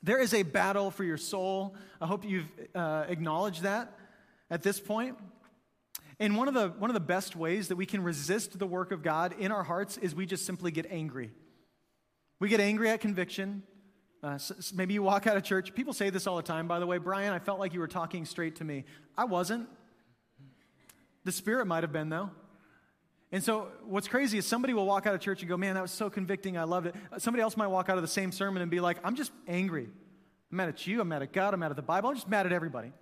[0.04, 1.74] There is a battle for your soul.
[1.98, 3.90] I hope you've uh, acknowledged that
[4.50, 5.16] at this point.
[6.20, 8.92] And one of, the, one of the best ways that we can resist the work
[8.92, 11.30] of God in our hearts is we just simply get angry.
[12.38, 13.62] We get angry at conviction.
[14.22, 15.74] Uh, so maybe you walk out of church.
[15.74, 16.98] People say this all the time, by the way.
[16.98, 18.84] Brian, I felt like you were talking straight to me.
[19.16, 19.70] I wasn't.
[21.24, 22.28] The Spirit might have been, though.
[23.34, 25.82] And so, what's crazy is somebody will walk out of church and go, Man, that
[25.82, 26.56] was so convicting.
[26.56, 26.94] I loved it.
[27.10, 29.32] Uh, somebody else might walk out of the same sermon and be like, I'm just
[29.48, 29.88] angry.
[30.52, 31.00] I'm mad at you.
[31.00, 31.52] I'm mad at God.
[31.52, 32.10] I'm mad at the Bible.
[32.10, 32.92] I'm just mad at everybody.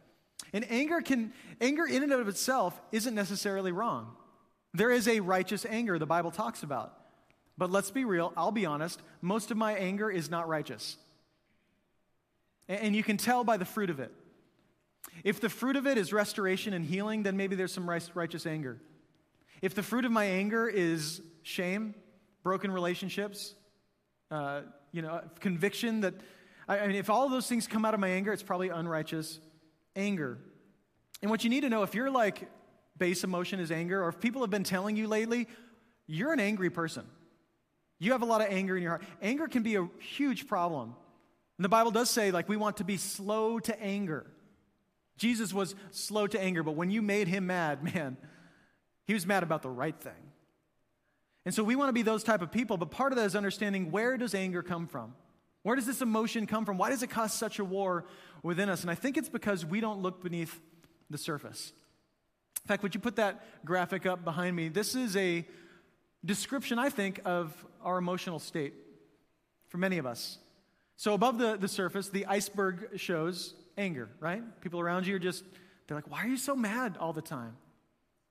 [0.55, 4.17] And anger can, anger in and of itself isn't necessarily wrong.
[4.73, 6.97] There is a righteous anger the Bible talks about.
[7.59, 10.97] But let's be real, I'll be honest, most of my anger is not righteous.
[12.69, 14.15] And you can tell by the fruit of it.
[15.25, 18.81] If the fruit of it is restoration and healing, then maybe there's some righteous anger.
[19.63, 21.95] If the fruit of my anger is shame,
[22.43, 23.55] broken relationships,
[24.31, 26.15] uh, you know, conviction that,
[26.69, 28.69] I, I mean, if all of those things come out of my anger, it's probably
[28.69, 29.39] unrighteous
[29.97, 30.39] anger.
[31.23, 32.49] And what you need to know, if you're like
[32.99, 35.49] base emotion is anger, or if people have been telling you lately,
[36.07, 37.05] you're an angry person.
[37.99, 39.05] You have a lot of anger in your heart.
[39.23, 40.95] Anger can be a huge problem.
[41.57, 44.27] And the Bible does say, like, we want to be slow to anger.
[45.17, 48.17] Jesus was slow to anger, but when you made him mad, man,
[49.07, 50.13] he was mad about the right thing.
[51.45, 53.35] And so we want to be those type of people, but part of that is
[53.35, 55.15] understanding where does anger come from?
[55.63, 56.79] Where does this emotion come from?
[56.79, 58.05] Why does it cause such a war
[58.43, 58.83] within us?
[58.83, 60.61] And I think it's because we don't look beneath
[61.11, 61.73] the surface.
[62.65, 64.69] In fact, would you put that graphic up behind me?
[64.69, 65.47] This is a
[66.25, 68.75] description, I think, of our emotional state
[69.69, 70.39] for many of us.
[70.97, 74.43] So, above the, the surface, the iceberg shows anger, right?
[74.61, 75.45] People around you are just,
[75.87, 77.57] they're like, why are you so mad all the time?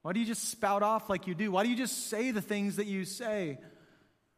[0.02, 1.52] Why do you just spout off like you do?
[1.52, 3.60] Why do you just say the things that you say?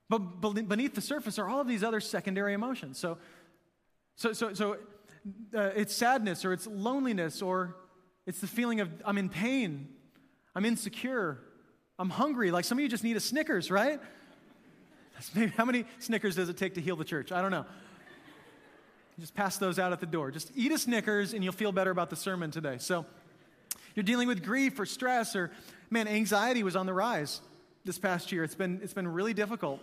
[0.09, 2.99] But beneath the surface are all of these other secondary emotions.
[2.99, 3.17] So,
[4.15, 4.77] so, so, so
[5.55, 7.75] uh, it's sadness or it's loneliness or
[8.25, 9.87] it's the feeling of I'm in pain,
[10.53, 11.39] I'm insecure,
[11.97, 12.51] I'm hungry.
[12.51, 13.99] Like some of you just need a Snickers, right?
[15.35, 17.31] Maybe, how many Snickers does it take to heal the church?
[17.31, 17.65] I don't know.
[19.19, 20.31] Just pass those out at the door.
[20.31, 22.77] Just eat a Snickers and you'll feel better about the sermon today.
[22.79, 23.05] So,
[23.95, 25.51] you're dealing with grief or stress or,
[25.89, 27.41] man, anxiety was on the rise
[27.85, 28.43] this past year.
[28.43, 29.81] It's been, it's been really difficult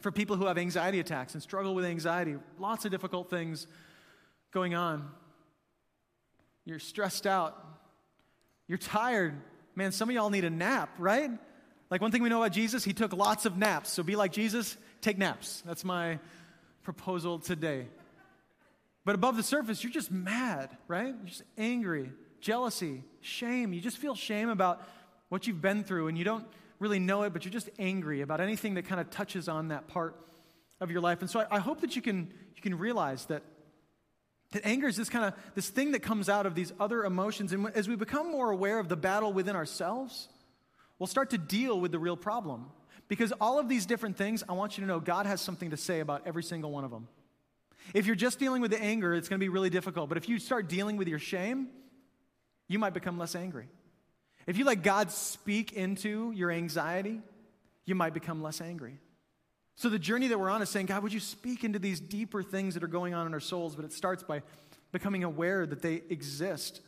[0.00, 2.36] for people who have anxiety attacks and struggle with anxiety.
[2.58, 3.66] Lots of difficult things
[4.52, 5.08] going on.
[6.64, 7.64] You're stressed out.
[8.66, 9.34] You're tired.
[9.74, 11.30] Man, some of y'all need a nap, right?
[11.90, 13.92] Like one thing we know about Jesus, he took lots of naps.
[13.92, 15.62] So be like Jesus, take naps.
[15.64, 16.18] That's my
[16.82, 17.86] proposal today.
[19.04, 21.14] But above the surface, you're just mad, right?
[21.14, 22.10] You're just angry,
[22.46, 23.72] jealousy, shame.
[23.72, 24.80] You just feel shame about
[25.30, 26.46] what you've been through and you don't
[26.78, 29.88] really know it, but you're just angry about anything that kind of touches on that
[29.88, 30.14] part
[30.80, 31.22] of your life.
[31.22, 33.42] And so I, I hope that you can, you can realize that
[34.52, 37.52] that anger is this kind of this thing that comes out of these other emotions.
[37.52, 40.28] And as we become more aware of the battle within ourselves,
[41.00, 42.66] we'll start to deal with the real problem.
[43.08, 45.76] Because all of these different things, I want you to know God has something to
[45.76, 47.08] say about every single one of them.
[47.92, 50.08] If you're just dealing with the anger, it's going to be really difficult.
[50.08, 51.68] But if you start dealing with your shame,
[52.68, 53.68] you might become less angry.
[54.46, 57.20] If you let God speak into your anxiety,
[57.84, 58.98] you might become less angry.
[59.74, 62.42] So the journey that we're on is saying, God, would you speak into these deeper
[62.42, 63.76] things that are going on in our souls?
[63.76, 64.42] But it starts by
[64.92, 66.80] becoming aware that they exist.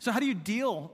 [0.00, 0.92] So, how do you deal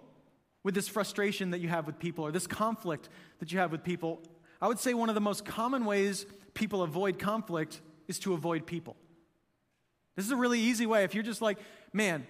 [0.62, 3.82] with this frustration that you have with people or this conflict that you have with
[3.82, 4.22] people?
[4.60, 8.66] I would say one of the most common ways people avoid conflict is to avoid
[8.66, 8.96] people.
[10.16, 11.04] This is a really easy way.
[11.04, 11.58] If you're just like,
[11.92, 12.26] man,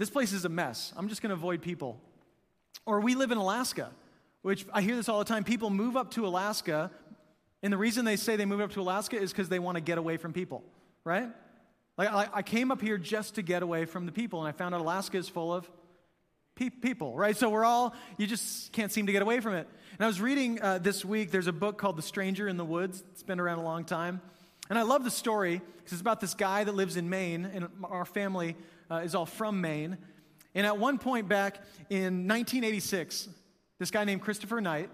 [0.00, 2.00] this place is a mess, I'm just going to avoid people.
[2.86, 3.90] Or we live in Alaska,
[4.42, 5.44] which I hear this all the time.
[5.44, 6.90] People move up to Alaska
[7.62, 9.80] and the reason they say they move up to Alaska is because they want to
[9.80, 10.64] get away from people,
[11.04, 11.28] right?
[11.98, 14.74] Like, I, came up here just to get away from the people, and I found
[14.74, 15.70] out Alaska is full of
[16.54, 17.36] pe- people, right?
[17.36, 19.68] So we're all, you just can't seem to get away from it.
[19.98, 22.64] And I was reading uh, this week, there's a book called The Stranger in the
[22.64, 23.04] Woods.
[23.12, 24.22] It's been around a long time.
[24.70, 27.68] And I love the story because it's about this guy that lives in Maine, and
[27.84, 28.56] our family
[28.90, 29.98] uh, is all from Maine.
[30.54, 31.56] And at one point back
[31.88, 33.28] in 1986,
[33.78, 34.90] this guy named Christopher Knight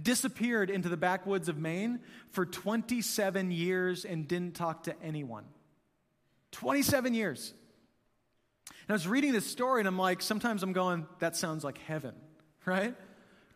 [0.00, 5.44] disappeared into the backwoods of Maine for 27 years and didn't talk to anyone.
[6.52, 7.54] 27 years.
[8.68, 11.78] And I was reading this story and I'm like, sometimes I'm going, that sounds like
[11.78, 12.14] heaven,
[12.66, 12.94] right?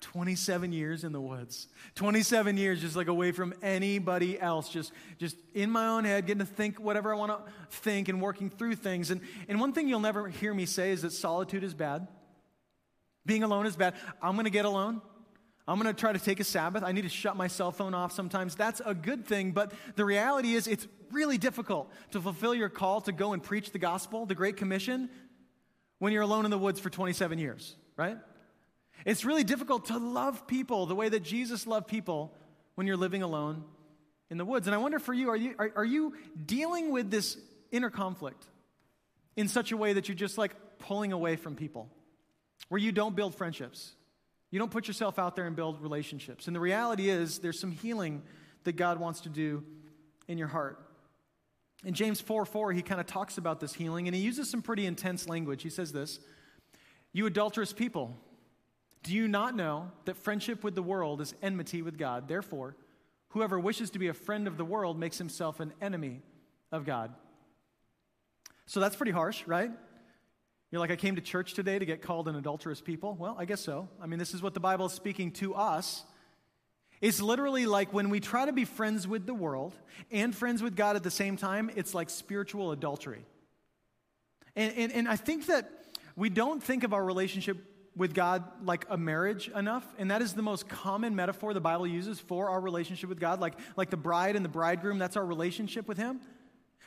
[0.00, 5.36] 27 years in the woods 27 years just like away from anybody else just just
[5.54, 8.74] in my own head getting to think whatever i want to think and working through
[8.74, 12.08] things and, and one thing you'll never hear me say is that solitude is bad
[13.26, 15.00] being alone is bad i'm going to get alone
[15.68, 16.82] I'm going to try to take a Sabbath.
[16.82, 18.56] I need to shut my cell phone off sometimes.
[18.56, 23.02] That's a good thing, but the reality is it's really difficult to fulfill your call
[23.02, 25.08] to go and preach the gospel, the Great Commission,
[26.00, 28.16] when you're alone in the woods for 27 years, right?
[29.04, 32.34] It's really difficult to love people the way that Jesus loved people
[32.74, 33.64] when you're living alone
[34.30, 34.66] in the woods.
[34.66, 36.14] And I wonder for you, are you, are, are you
[36.46, 37.36] dealing with this
[37.70, 38.44] inner conflict
[39.36, 41.88] in such a way that you're just like pulling away from people,
[42.68, 43.92] where you don't build friendships?
[44.50, 46.46] You don't put yourself out there and build relationships.
[46.46, 48.22] And the reality is, there's some healing
[48.64, 49.64] that God wants to do
[50.28, 50.78] in your heart.
[51.84, 54.60] In James 4 4, he kind of talks about this healing, and he uses some
[54.60, 55.62] pretty intense language.
[55.62, 56.18] He says this
[57.12, 58.16] You adulterous people,
[59.02, 62.28] do you not know that friendship with the world is enmity with God?
[62.28, 62.76] Therefore,
[63.28, 66.20] whoever wishes to be a friend of the world makes himself an enemy
[66.70, 67.12] of God.
[68.66, 69.70] So that's pretty harsh, right?
[70.70, 73.16] You're like, I came to church today to get called an adulterous people?
[73.18, 73.88] Well, I guess so.
[74.00, 76.04] I mean, this is what the Bible is speaking to us.
[77.00, 79.74] It's literally like when we try to be friends with the world
[80.12, 83.24] and friends with God at the same time, it's like spiritual adultery.
[84.54, 85.70] And, and, and I think that
[86.14, 87.56] we don't think of our relationship
[87.96, 91.86] with God like a marriage enough, and that is the most common metaphor the Bible
[91.86, 95.26] uses for our relationship with God, like, like the bride and the bridegroom, that's our
[95.26, 96.20] relationship with Him.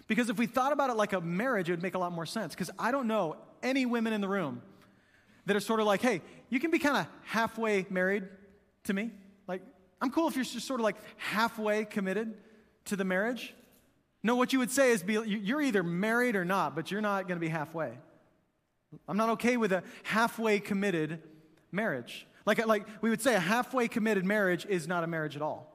[0.07, 2.25] Because if we thought about it like a marriage, it would make a lot more
[2.25, 2.53] sense.
[2.53, 4.61] Because I don't know any women in the room
[5.45, 8.23] that are sort of like, hey, you can be kind of halfway married
[8.85, 9.11] to me.
[9.47, 9.61] Like,
[10.01, 12.33] I'm cool if you're just sort of like halfway committed
[12.85, 13.53] to the marriage.
[14.23, 17.27] No, what you would say is be, you're either married or not, but you're not
[17.27, 17.93] going to be halfway.
[19.07, 21.21] I'm not okay with a halfway committed
[21.71, 22.27] marriage.
[22.45, 25.69] Like, like we would say, a halfway committed marriage is not a marriage at all.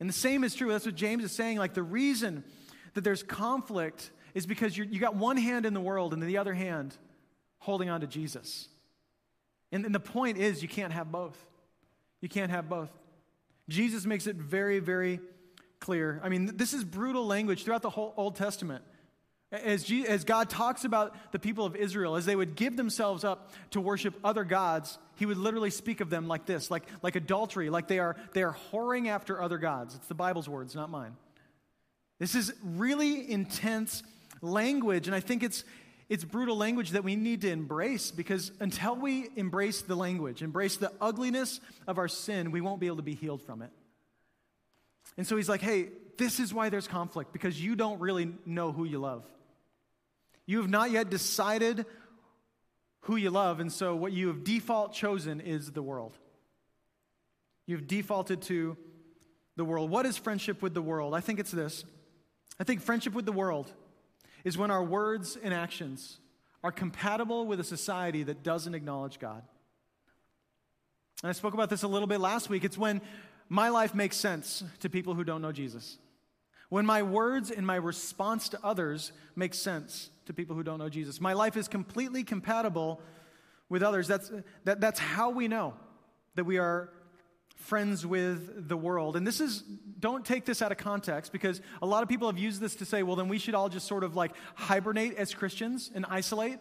[0.00, 0.68] And the same is true.
[0.68, 1.58] That's what James is saying.
[1.58, 2.44] Like, the reason
[2.94, 6.54] that there's conflict is because you got one hand in the world and the other
[6.54, 6.96] hand
[7.58, 8.68] holding on to Jesus.
[9.72, 11.36] And, and the point is, you can't have both.
[12.20, 12.90] You can't have both.
[13.68, 15.20] Jesus makes it very, very
[15.80, 16.20] clear.
[16.22, 18.84] I mean, this is brutal language throughout the whole Old Testament.
[19.52, 23.22] As, G, as God talks about the people of Israel, as they would give themselves
[23.22, 27.14] up to worship other gods, he would literally speak of them like this, like, like
[27.14, 29.94] adultery, like they are, they are whoring after other gods.
[29.94, 31.16] It's the Bible's words, not mine.
[32.18, 34.02] This is really intense
[34.42, 35.64] language, and I think it's,
[36.08, 40.76] it's brutal language that we need to embrace because until we embrace the language, embrace
[40.76, 43.70] the ugliness of our sin, we won't be able to be healed from it.
[45.16, 48.72] And so he's like, hey, this is why there's conflict because you don't really know
[48.72, 49.24] who you love.
[50.46, 51.84] You have not yet decided
[53.00, 56.16] who you love, and so what you have default chosen is the world.
[57.66, 58.76] You've defaulted to
[59.56, 59.90] the world.
[59.90, 61.14] What is friendship with the world?
[61.14, 61.84] I think it's this.
[62.60, 63.72] I think friendship with the world
[64.44, 66.18] is when our words and actions
[66.62, 69.42] are compatible with a society that doesn't acknowledge God.
[71.22, 72.64] And I spoke about this a little bit last week.
[72.64, 73.00] It's when
[73.48, 75.98] my life makes sense to people who don't know Jesus.
[76.68, 80.88] When my words and my response to others make sense to people who don't know
[80.88, 81.20] Jesus.
[81.20, 83.00] My life is completely compatible
[83.68, 84.08] with others.
[84.08, 84.30] That's,
[84.64, 85.74] that, that's how we know
[86.34, 86.90] that we are
[87.56, 89.16] friends with the world.
[89.16, 89.62] And this is,
[89.98, 92.84] don't take this out of context because a lot of people have used this to
[92.84, 96.58] say, well, then we should all just sort of like hibernate as Christians and isolate.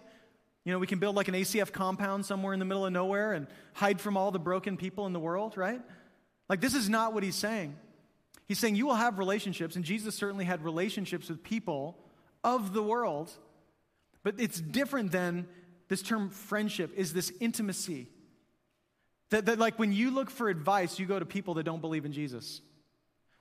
[0.63, 3.33] You know, we can build like an ACF compound somewhere in the middle of nowhere
[3.33, 5.81] and hide from all the broken people in the world, right?
[6.49, 7.75] Like, this is not what he's saying.
[8.47, 11.97] He's saying you will have relationships, and Jesus certainly had relationships with people
[12.43, 13.31] of the world,
[14.23, 15.47] but it's different than
[15.87, 18.07] this term friendship, is this intimacy
[19.29, 22.05] that, that, like, when you look for advice, you go to people that don't believe
[22.05, 22.61] in Jesus.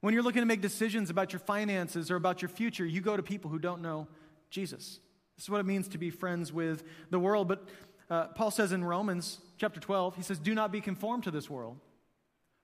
[0.00, 3.16] When you're looking to make decisions about your finances or about your future, you go
[3.16, 4.08] to people who don't know
[4.50, 5.00] Jesus.
[5.36, 7.48] This is what it means to be friends with the world.
[7.48, 7.68] But
[8.10, 11.48] uh, Paul says in Romans chapter 12, he says, Do not be conformed to this
[11.48, 11.78] world,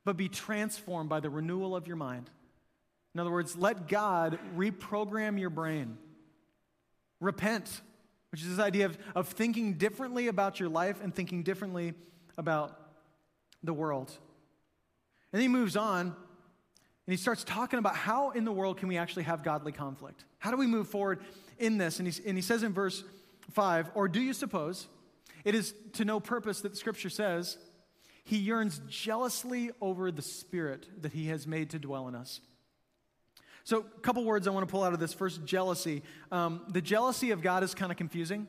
[0.05, 2.31] but be transformed by the renewal of your mind.
[3.15, 5.99] In other words, let God reprogram your brain.
[7.21, 7.81] Repent,
[8.31, 11.95] which is this idea of, of thinking differently about your life and thinking differently
[12.39, 12.79] about
[13.63, 14.11] the world.
[15.33, 16.15] And he moves on, and
[17.07, 20.25] he starts talking about how in the world can we actually have godly conflict?
[20.39, 21.21] How do we move forward
[21.59, 21.99] in this?
[21.99, 23.05] And, he and he says in verse
[23.51, 24.87] 5 Or do you suppose
[25.45, 27.59] it is to no purpose that the scripture says,
[28.31, 32.41] He yearns jealously over the spirit that He has made to dwell in us?
[33.65, 35.13] So, a couple words I want to pull out of this.
[35.13, 36.05] First, jealousy.
[36.31, 38.47] Um, the jealousy of God is kind of confusing,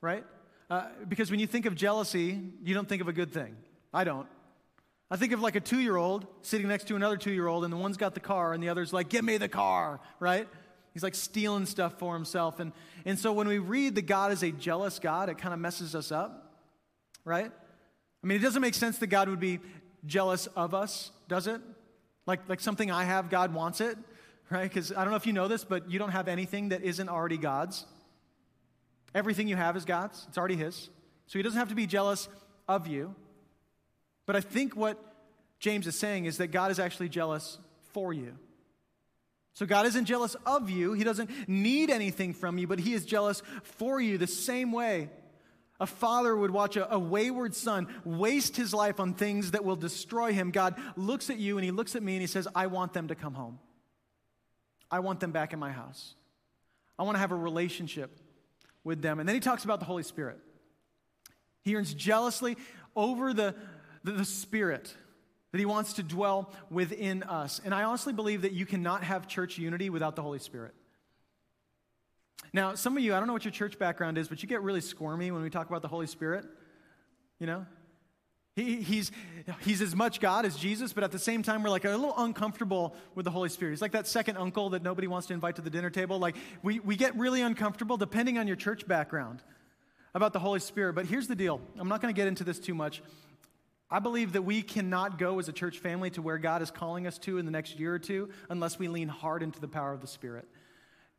[0.00, 0.24] right?
[0.70, 3.54] Uh, because when you think of jealousy, you don't think of a good thing.
[3.92, 4.26] I don't.
[5.10, 7.64] I think of like a two year old sitting next to another two year old,
[7.64, 10.48] and the one's got the car, and the other's like, Give me the car, right?
[10.94, 12.60] He's like stealing stuff for himself.
[12.60, 12.72] And,
[13.04, 15.94] and so when we read that God is a jealous God, it kind of messes
[15.94, 16.56] us up,
[17.26, 17.52] right?
[18.22, 19.60] I mean, it doesn't make sense that God would be
[20.06, 21.60] jealous of us, does it?
[22.26, 23.96] Like, like something I have, God wants it,
[24.50, 24.62] right?
[24.62, 27.08] Because I don't know if you know this, but you don't have anything that isn't
[27.08, 27.84] already God's.
[29.14, 30.88] Everything you have is God's, it's already His.
[31.26, 32.28] So He doesn't have to be jealous
[32.68, 33.14] of you.
[34.24, 34.98] But I think what
[35.58, 37.58] James is saying is that God is actually jealous
[37.92, 38.36] for you.
[39.54, 40.92] So God isn't jealous of you.
[40.94, 45.10] He doesn't need anything from you, but He is jealous for you the same way
[45.82, 49.74] a father would watch a, a, wayward son waste his life on things that will
[49.74, 50.52] destroy him.
[50.52, 53.08] God looks at you and He looks at me and He says, I want them
[53.08, 53.58] to come home.
[54.90, 56.14] I want them back in my house.
[56.98, 58.16] I want to have a relationship
[58.84, 59.18] with them.
[59.18, 60.38] And then He talks about the Holy Spirit.
[61.62, 62.56] He yearns jealously
[62.94, 63.56] over the,
[64.04, 64.94] the, the Spirit
[65.50, 67.60] that He wants to dwell within us.
[67.64, 70.74] And I honestly believe that you cannot have church unity without the Holy Spirit.
[72.52, 74.62] Now, some of you, I don't know what your church background is, but you get
[74.62, 76.44] really squirmy when we talk about the Holy Spirit.
[77.38, 77.66] You know?
[78.54, 79.10] He, he's,
[79.62, 82.14] he's as much God as Jesus, but at the same time, we're like a little
[82.18, 83.72] uncomfortable with the Holy Spirit.
[83.72, 86.18] He's like that second uncle that nobody wants to invite to the dinner table.
[86.18, 89.42] Like, we, we get really uncomfortable, depending on your church background,
[90.14, 90.92] about the Holy Spirit.
[90.94, 93.02] But here's the deal I'm not going to get into this too much.
[93.90, 97.06] I believe that we cannot go as a church family to where God is calling
[97.06, 99.92] us to in the next year or two unless we lean hard into the power
[99.92, 100.46] of the Spirit.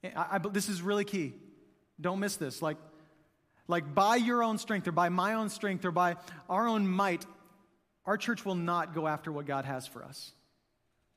[0.03, 1.33] I, I, this is really key.
[1.99, 2.61] Don't miss this.
[2.61, 2.77] Like,
[3.67, 6.17] like by your own strength or by my own strength or by
[6.49, 7.25] our own might,
[8.05, 10.31] our church will not go after what God has for us.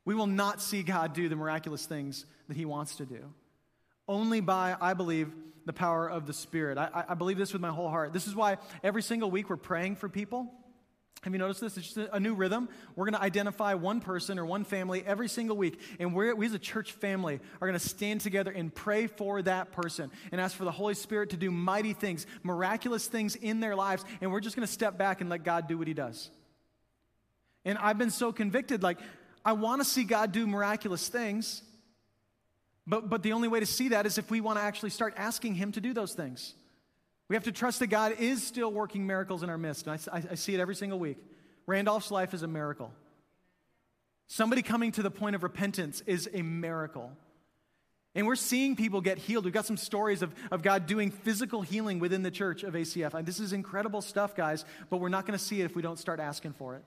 [0.04, 3.32] We will not see God do the miraculous things that He wants to do.
[4.06, 5.32] Only by, I believe,
[5.64, 6.78] the power of the Spirit.
[6.78, 8.12] I, I believe this with my whole heart.
[8.12, 10.52] This is why every single week we're praying for people.
[11.26, 11.76] Have you noticed this?
[11.76, 12.68] It's just a new rhythm.
[12.94, 15.80] We're going to identify one person or one family every single week.
[15.98, 19.72] And we as a church family are going to stand together and pray for that
[19.72, 23.74] person and ask for the Holy Spirit to do mighty things, miraculous things in their
[23.74, 24.04] lives.
[24.20, 26.30] And we're just going to step back and let God do what He does.
[27.64, 29.00] And I've been so convicted like,
[29.44, 31.60] I want to see God do miraculous things.
[32.86, 35.14] But, but the only way to see that is if we want to actually start
[35.16, 36.54] asking Him to do those things.
[37.28, 39.86] We have to trust that God is still working miracles in our midst.
[39.86, 41.18] And I, I, I see it every single week.
[41.66, 42.92] Randolph's life is a miracle.
[44.28, 47.12] Somebody coming to the point of repentance is a miracle.
[48.14, 49.44] And we're seeing people get healed.
[49.44, 53.12] We've got some stories of, of God doing physical healing within the church of ACF.
[53.12, 55.82] And this is incredible stuff, guys, but we're not going to see it if we
[55.82, 56.84] don't start asking for it.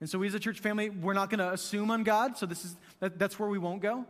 [0.00, 2.36] And so, we as a church family, we're not going to assume on God.
[2.36, 4.04] So, this is, that, that's where we won't go.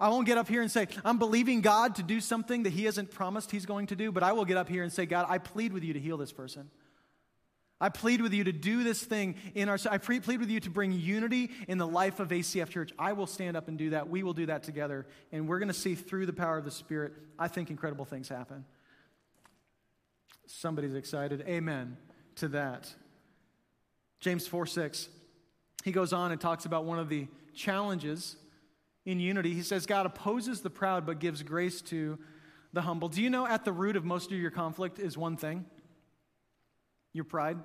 [0.00, 2.84] I won't get up here and say, I'm believing God to do something that He
[2.84, 5.26] hasn't promised He's going to do, but I will get up here and say, God,
[5.28, 6.70] I plead with you to heal this person.
[7.80, 9.76] I plead with you to do this thing in our.
[9.90, 12.92] I plead with you to bring unity in the life of ACF Church.
[12.96, 14.08] I will stand up and do that.
[14.08, 16.70] We will do that together, and we're going to see through the power of the
[16.70, 17.12] Spirit.
[17.40, 18.64] I think incredible things happen.
[20.46, 21.44] Somebody's excited.
[21.48, 21.96] Amen
[22.36, 22.88] to that.
[24.20, 25.08] James 4 6.
[25.82, 28.36] He goes on and talks about one of the challenges
[29.04, 29.54] in unity.
[29.54, 32.18] He says, God opposes the proud but gives grace to
[32.72, 33.08] the humble.
[33.08, 35.66] Do you know at the root of most of your conflict is one thing?
[37.12, 37.58] Your pride.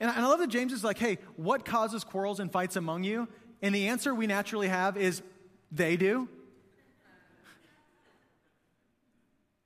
[0.00, 3.28] And I love that James is like, hey, what causes quarrels and fights among you?
[3.62, 5.22] And the answer we naturally have is
[5.72, 6.28] they do.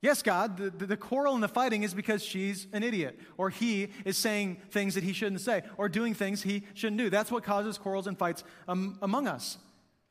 [0.01, 3.91] Yes, God, the, the, quarrel and the fighting is because she's an idiot, or he
[4.05, 7.09] is saying things that he shouldn't say, or doing things he shouldn't do.
[7.09, 9.59] That's what causes quarrels and fights um, among us.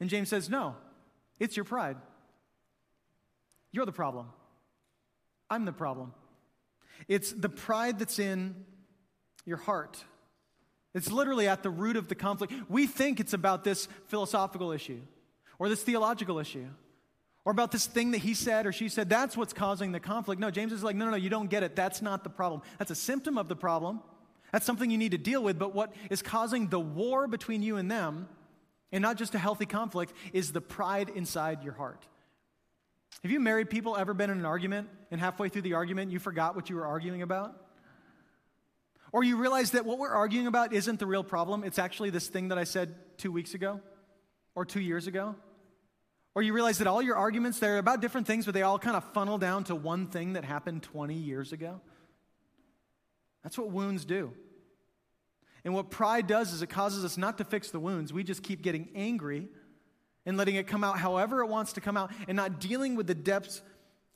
[0.02, 0.76] And James says, No,
[1.40, 1.96] it's your pride.
[3.72, 4.28] You're the problem.
[5.50, 6.14] I'm the problem.
[7.08, 8.56] It's the pride that's in
[9.46, 10.04] your heart.
[10.94, 12.52] It's literally at the root of the conflict.
[12.68, 15.00] We think it's about this philosophical issue
[15.58, 16.68] or this theological issue
[17.46, 19.10] or about this thing that he said or she said.
[19.10, 20.42] That's what's causing the conflict.
[20.42, 21.76] No, James is like, no, no, no, you don't get it.
[21.76, 22.62] That's not the problem.
[22.78, 24.02] That's a symptom of the problem.
[24.52, 25.58] That's something you need to deal with.
[25.58, 28.28] But what is causing the war between you and them
[28.92, 32.06] and not just a healthy conflict, is the pride inside your heart.
[33.24, 36.20] Have you married people ever been in an argument and halfway through the argument you
[36.20, 37.56] forgot what you were arguing about?
[39.12, 42.28] Or you realize that what we're arguing about isn't the real problem, it's actually this
[42.28, 43.82] thing that I said two weeks ago
[44.56, 45.36] or two years ago.
[46.34, 48.96] Or you realize that all your arguments, they're about different things, but they all kind
[48.96, 51.82] of funnel down to one thing that happened 20 years ago.
[53.44, 54.34] That's what wounds do.
[55.64, 58.12] And what pride does is it causes us not to fix the wounds.
[58.12, 59.48] We just keep getting angry
[60.26, 63.08] and letting it come out however it wants to come out and not dealing with
[63.08, 63.62] the depths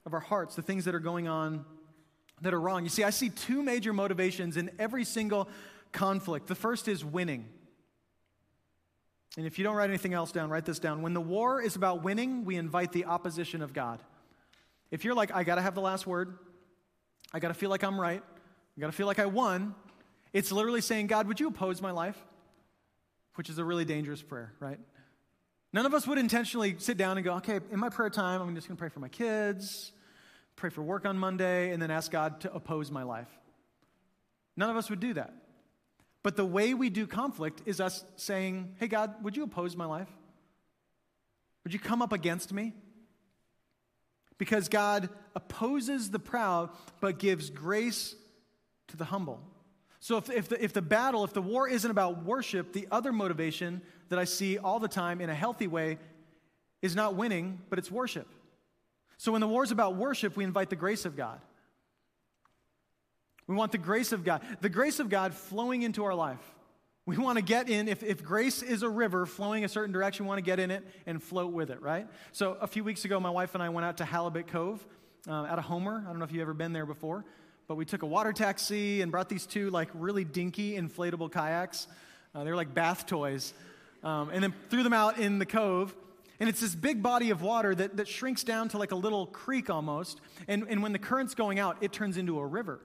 [0.05, 1.65] of our hearts, the things that are going on
[2.41, 2.83] that are wrong.
[2.83, 5.47] You see, I see two major motivations in every single
[5.91, 6.47] conflict.
[6.47, 7.47] The first is winning.
[9.37, 11.01] And if you don't write anything else down, write this down.
[11.01, 13.99] When the war is about winning, we invite the opposition of God.
[14.91, 16.37] If you're like, I got to have the last word,
[17.33, 18.21] I got to feel like I'm right,
[18.77, 19.75] I got to feel like I won,
[20.35, 22.17] it's literally saying, God, would you oppose my life?
[23.35, 24.77] Which is a really dangerous prayer, right?
[25.71, 28.53] None of us would intentionally sit down and go, okay, in my prayer time, I'm
[28.53, 29.93] just going to pray for my kids,
[30.57, 33.29] pray for work on Monday, and then ask God to oppose my life.
[34.57, 35.33] None of us would do that.
[36.21, 39.85] But the way we do conflict is us saying, hey, God, would you oppose my
[39.85, 40.09] life?
[41.63, 42.73] Would you come up against me?
[44.37, 48.15] Because God opposes the proud, but gives grace
[48.89, 49.41] to the humble.
[50.05, 53.11] So, if, if, the, if the battle, if the war isn't about worship, the other
[53.11, 55.97] motivation that I see all the time in a healthy way
[56.83, 58.27] is not winning, but it's worship.
[59.17, 61.41] So, when the war is about worship, we invite the grace of God.
[63.47, 66.53] We want the grace of God, the grace of God flowing into our life.
[67.07, 70.25] We want to get in, if, if grace is a river flowing a certain direction,
[70.25, 72.07] we want to get in it and float with it, right?
[72.31, 74.85] So, a few weeks ago, my wife and I went out to Halibut Cove
[75.27, 76.03] uh, out of Homer.
[76.05, 77.25] I don't know if you've ever been there before.
[77.67, 81.87] But we took a water taxi and brought these two like really dinky inflatable kayaks.
[82.33, 83.53] Uh, they're like bath toys.
[84.03, 85.95] Um, and then threw them out in the cove.
[86.39, 89.25] And it's this big body of water that, that shrinks down to like a little
[89.25, 90.21] creek almost.
[90.47, 92.79] And, and when the current's going out, it turns into a river.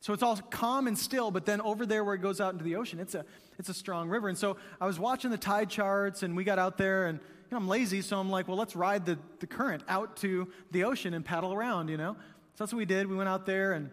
[0.00, 2.62] So it's all calm and still, but then over there where it goes out into
[2.62, 3.24] the ocean, it's a,
[3.58, 4.28] it's a strong river.
[4.28, 7.50] And so I was watching the tide charts and we got out there and you
[7.52, 10.84] know, I'm lazy, so I'm like, well, let's ride the, the current out to the
[10.84, 12.16] ocean and paddle around, you know?
[12.54, 13.08] So that's what we did.
[13.08, 13.90] We went out there and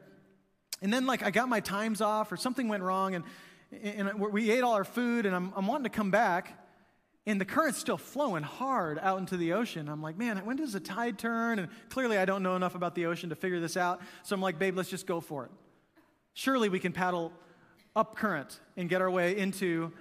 [0.81, 3.23] and then like I got my times off or something went wrong and
[3.83, 6.57] and we ate all our food and I'm, I'm wanting to come back
[7.25, 9.87] and the current's still flowing hard out into the ocean.
[9.87, 11.59] I'm like, man, when does the tide turn?
[11.59, 14.01] And clearly I don't know enough about the ocean to figure this out.
[14.23, 15.51] So I'm like, babe, let's just go for it.
[16.33, 17.31] Surely we can paddle
[17.95, 19.91] up current and get our way into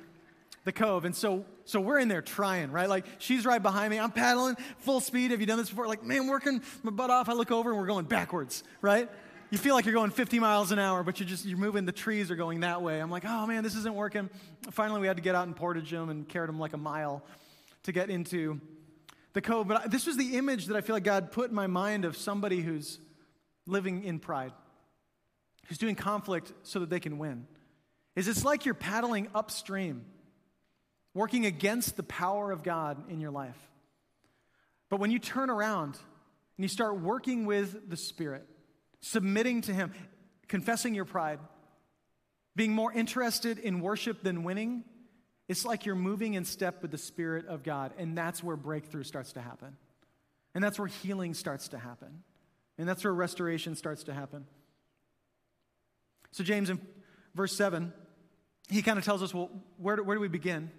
[0.65, 1.05] the cove.
[1.05, 2.89] And so, so we're in there trying, right?
[2.89, 3.99] Like she's right behind me.
[3.99, 5.31] I'm paddling full speed.
[5.31, 5.87] Have you done this before?
[5.87, 7.29] Like, man, working my butt off.
[7.29, 9.09] I look over and we're going backwards, right?
[9.51, 11.85] You feel like you're going 50 miles an hour, but you're just you're moving.
[11.85, 13.01] The trees are going that way.
[13.01, 14.29] I'm like, oh man, this isn't working.
[14.73, 17.23] Finally, we had to get out and portage them and carried them like a mile
[17.85, 18.61] to get into
[19.33, 19.69] the cove.
[19.69, 22.17] But this was the image that I feel like God put in my mind of
[22.17, 22.99] somebody who's
[23.67, 24.53] living in pride,
[25.67, 27.47] who's doing conflict so that they can win.
[28.17, 30.05] Is it's like you're paddling upstream
[31.15, 33.59] working against the power of God in your life.
[34.89, 35.95] But when you turn around
[36.57, 38.47] and you start working with the Spirit,
[39.01, 39.93] submitting to Him,
[40.49, 41.39] confessing your pride,
[42.57, 44.85] being more interested in worship than winning,
[45.49, 47.93] it's like you're moving in step with the Spirit of God.
[47.99, 49.77] And that's where breakthrough starts to happen.
[50.55, 52.23] And that's where healing starts to happen.
[52.79, 54.47] And that's where restoration starts to happen.
[56.33, 56.81] So, James in
[57.35, 57.93] verse 7,
[58.69, 60.71] he kind of tells us, well, where do, where do we begin?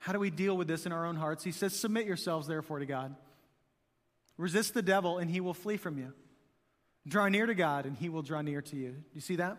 [0.00, 1.44] How do we deal with this in our own hearts?
[1.44, 3.14] He says, Submit yourselves, therefore, to God.
[4.38, 6.14] Resist the devil, and he will flee from you.
[7.06, 8.96] Draw near to God, and he will draw near to you.
[9.14, 9.58] You see that?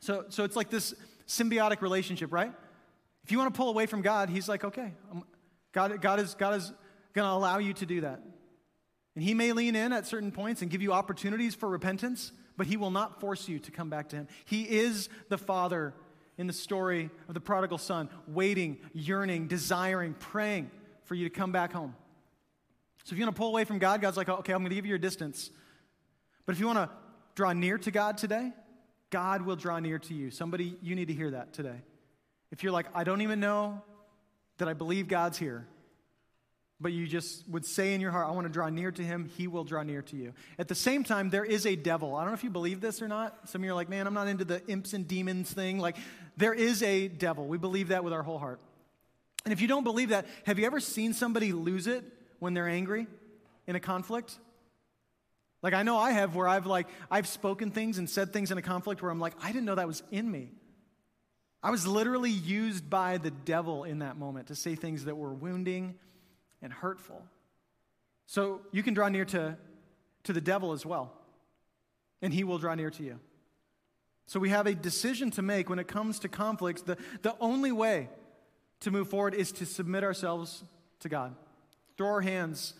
[0.00, 0.94] So, so it's like this
[1.28, 2.52] symbiotic relationship, right?
[3.22, 5.24] If you want to pull away from God, he's like, okay, I'm,
[5.72, 6.72] God, God is, God is
[7.12, 8.22] going to allow you to do that.
[9.14, 12.66] And he may lean in at certain points and give you opportunities for repentance, but
[12.66, 14.28] he will not force you to come back to him.
[14.46, 15.94] He is the Father
[16.36, 20.70] in the story of the prodigal son, waiting, yearning, desiring, praying
[21.04, 21.94] for you to come back home.
[23.04, 24.70] So if you want to pull away from God, God's like, oh, okay, I'm going
[24.70, 25.50] to give you your distance.
[26.46, 26.90] But if you want to
[27.34, 28.52] draw near to God today,
[29.10, 30.30] God will draw near to you.
[30.30, 31.82] Somebody, you need to hear that today.
[32.50, 33.82] If you're like, I don't even know
[34.58, 35.66] that I believe God's here,
[36.80, 39.30] but you just would say in your heart, I want to draw near to him,
[39.36, 40.34] he will draw near to you.
[40.58, 42.14] At the same time, there is a devil.
[42.14, 43.48] I don't know if you believe this or not.
[43.48, 45.78] Some of you are like, man, I'm not into the imps and demons thing.
[45.78, 45.96] Like,
[46.36, 47.46] there is a devil.
[47.46, 48.60] We believe that with our whole heart.
[49.44, 52.04] And if you don't believe that, have you ever seen somebody lose it
[52.38, 53.06] when they're angry
[53.66, 54.38] in a conflict?
[55.62, 58.58] Like I know I have where I've like I've spoken things and said things in
[58.58, 60.50] a conflict where I'm like I didn't know that was in me.
[61.62, 65.32] I was literally used by the devil in that moment to say things that were
[65.32, 65.94] wounding
[66.64, 67.22] and hurtful.
[68.26, 69.56] So you can draw near to,
[70.24, 71.12] to the devil as well,
[72.22, 73.20] and he will draw near to you.
[74.26, 76.80] So we have a decision to make when it comes to conflicts.
[76.80, 78.08] The, the only way
[78.80, 80.64] to move forward is to submit ourselves
[81.00, 81.34] to God.
[81.98, 82.72] Throw our hands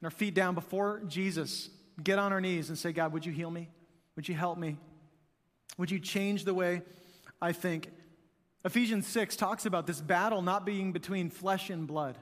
[0.00, 1.68] and our feet down before Jesus.
[2.02, 3.68] Get on our knees and say, God, would you heal me?
[4.14, 4.78] Would you help me?
[5.76, 6.82] Would you change the way
[7.42, 7.90] I think?
[8.64, 12.16] Ephesians 6 talks about this battle not being between flesh and blood.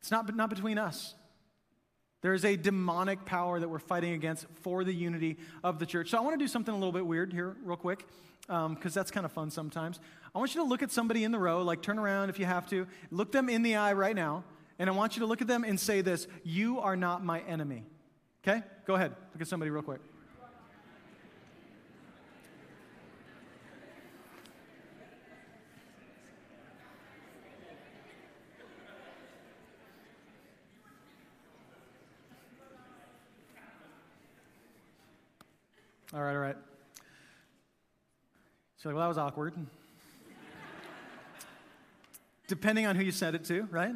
[0.00, 1.14] It's not, not between us.
[2.22, 6.10] There is a demonic power that we're fighting against for the unity of the church.
[6.10, 8.04] So I want to do something a little bit weird here, real quick,
[8.40, 10.00] because um, that's kind of fun sometimes.
[10.34, 12.44] I want you to look at somebody in the row, like turn around if you
[12.44, 14.44] have to, look them in the eye right now,
[14.78, 17.40] and I want you to look at them and say this You are not my
[17.40, 17.84] enemy.
[18.46, 18.62] Okay?
[18.86, 19.12] Go ahead.
[19.32, 20.00] Look at somebody real quick.
[36.16, 36.56] All right, all right.
[38.78, 39.52] So, like, well, that was awkward.
[42.48, 43.94] Depending on who you said it to, right?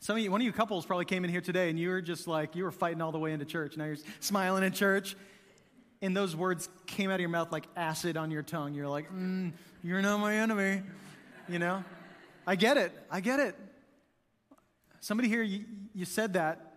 [0.00, 2.02] Some of you, one of you couples probably came in here today and you were
[2.02, 3.78] just like, you were fighting all the way into church.
[3.78, 5.16] Now you're smiling in church,
[6.02, 8.74] and those words came out of your mouth like acid on your tongue.
[8.74, 10.82] You're like, mm, you're not my enemy.
[11.48, 11.82] You know?
[12.46, 12.92] I get it.
[13.10, 13.56] I get it.
[15.00, 16.74] Somebody here, you, you said that,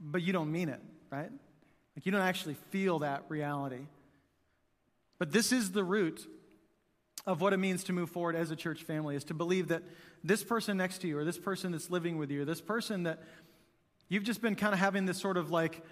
[0.00, 1.30] but you don't mean it, right?
[1.96, 3.86] Like you don't actually feel that reality.
[5.18, 6.26] But this is the root
[7.26, 9.82] of what it means to move forward as a church family is to believe that
[10.22, 13.04] this person next to you or this person that's living with you or this person
[13.04, 13.20] that
[14.08, 15.82] you've just been kind of having this sort of like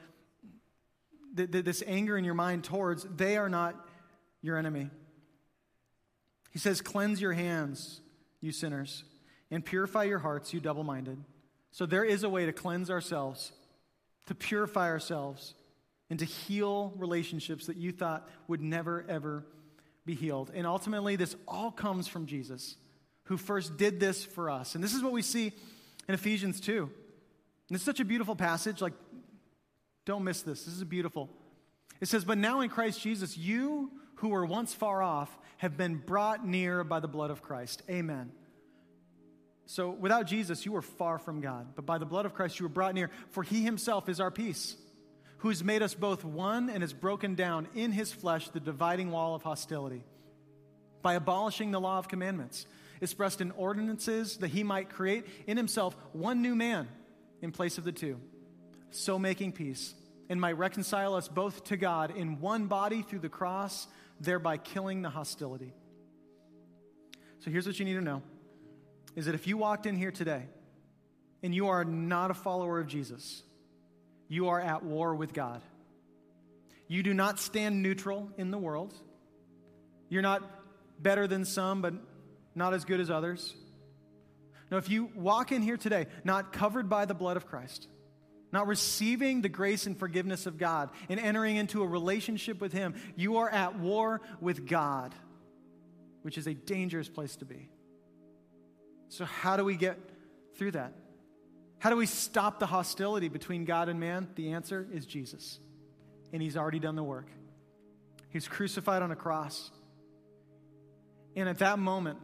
[1.36, 3.74] th- th- this anger in your mind towards they are not
[4.42, 4.90] your enemy
[6.52, 8.00] he says cleanse your hands
[8.40, 9.02] you sinners
[9.50, 11.18] and purify your hearts you double-minded
[11.72, 13.52] so there is a way to cleanse ourselves
[14.26, 15.54] to purify ourselves
[16.10, 19.44] and to heal relationships that you thought would never, ever
[20.04, 20.50] be healed.
[20.54, 22.76] And ultimately, this all comes from Jesus,
[23.24, 24.74] who first did this for us.
[24.74, 25.52] And this is what we see
[26.08, 26.82] in Ephesians 2.
[26.82, 28.82] And it's such a beautiful passage.
[28.82, 28.92] Like,
[30.04, 30.64] don't miss this.
[30.64, 31.30] This is beautiful.
[32.00, 35.96] It says, But now in Christ Jesus, you who were once far off have been
[35.96, 37.82] brought near by the blood of Christ.
[37.88, 38.32] Amen.
[39.66, 41.68] So without Jesus, you were far from God.
[41.74, 44.30] But by the blood of Christ, you were brought near, for he himself is our
[44.30, 44.76] peace
[45.44, 49.34] who's made us both one and has broken down in his flesh the dividing wall
[49.34, 50.02] of hostility
[51.02, 52.64] by abolishing the law of commandments
[53.02, 56.88] expressed in ordinances that he might create in himself one new man
[57.42, 58.18] in place of the two,
[58.90, 59.92] so making peace,
[60.30, 63.86] and might reconcile us both to God in one body through the cross,
[64.18, 65.74] thereby killing the hostility.
[67.40, 68.22] So here's what you need to know
[69.14, 70.44] is that if you walked in here today
[71.42, 73.42] and you are not a follower of Jesus,
[74.34, 75.62] you are at war with God.
[76.88, 78.92] You do not stand neutral in the world.
[80.08, 80.42] You're not
[80.98, 81.94] better than some, but
[82.54, 83.54] not as good as others.
[84.70, 87.86] Now, if you walk in here today, not covered by the blood of Christ,
[88.50, 92.94] not receiving the grace and forgiveness of God, and entering into a relationship with Him,
[93.14, 95.14] you are at war with God,
[96.22, 97.68] which is a dangerous place to be.
[99.10, 99.96] So, how do we get
[100.56, 100.92] through that?
[101.84, 104.26] How do we stop the hostility between God and man?
[104.36, 105.60] The answer is Jesus.
[106.32, 107.26] And he's already done the work.
[108.30, 109.70] He's crucified on a cross.
[111.36, 112.20] And at that moment,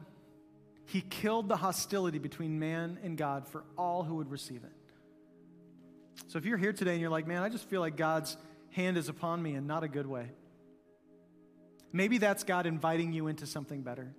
[0.87, 4.73] he killed the hostility between man and God for all who would receive it.
[6.29, 8.39] So if you're here today and you're like, man, I just feel like God's
[8.71, 10.31] hand is upon me in not a good way,
[11.93, 14.15] maybe that's God inviting you into something better.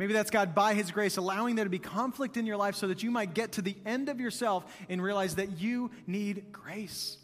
[0.00, 2.88] Maybe that's God, by His grace, allowing there to be conflict in your life so
[2.88, 7.18] that you might get to the end of yourself and realize that you need grace.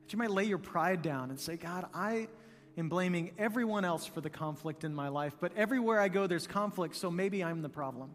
[0.00, 2.28] That you might lay your pride down and say, God, I
[2.78, 6.46] am blaming everyone else for the conflict in my life, but everywhere I go, there's
[6.46, 8.08] conflict, so maybe I'm the problem.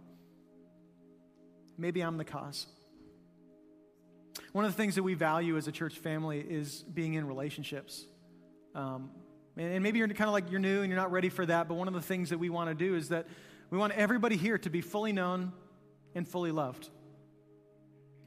[1.78, 2.66] Maybe I'm the cause.
[4.54, 8.08] One of the things that we value as a church family is being in relationships.
[8.74, 9.12] Um,
[9.56, 11.76] and maybe you're kind of like you're new and you're not ready for that, but
[11.76, 13.28] one of the things that we want to do is that
[13.72, 15.54] we want everybody here to be fully known
[16.14, 16.90] and fully loved.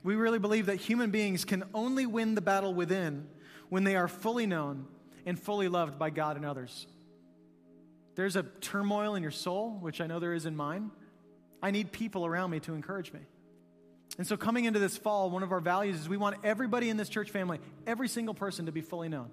[0.02, 3.28] We really believe that human beings can only win the battle within
[3.68, 4.86] when they are fully known
[5.26, 6.86] and fully loved by God and others.
[8.14, 10.90] There's a turmoil in your soul, which I know there is in mine.
[11.62, 13.20] I need people around me to encourage me.
[14.16, 16.96] And so, coming into this fall, one of our values is we want everybody in
[16.96, 19.30] this church family, every single person, to be fully known.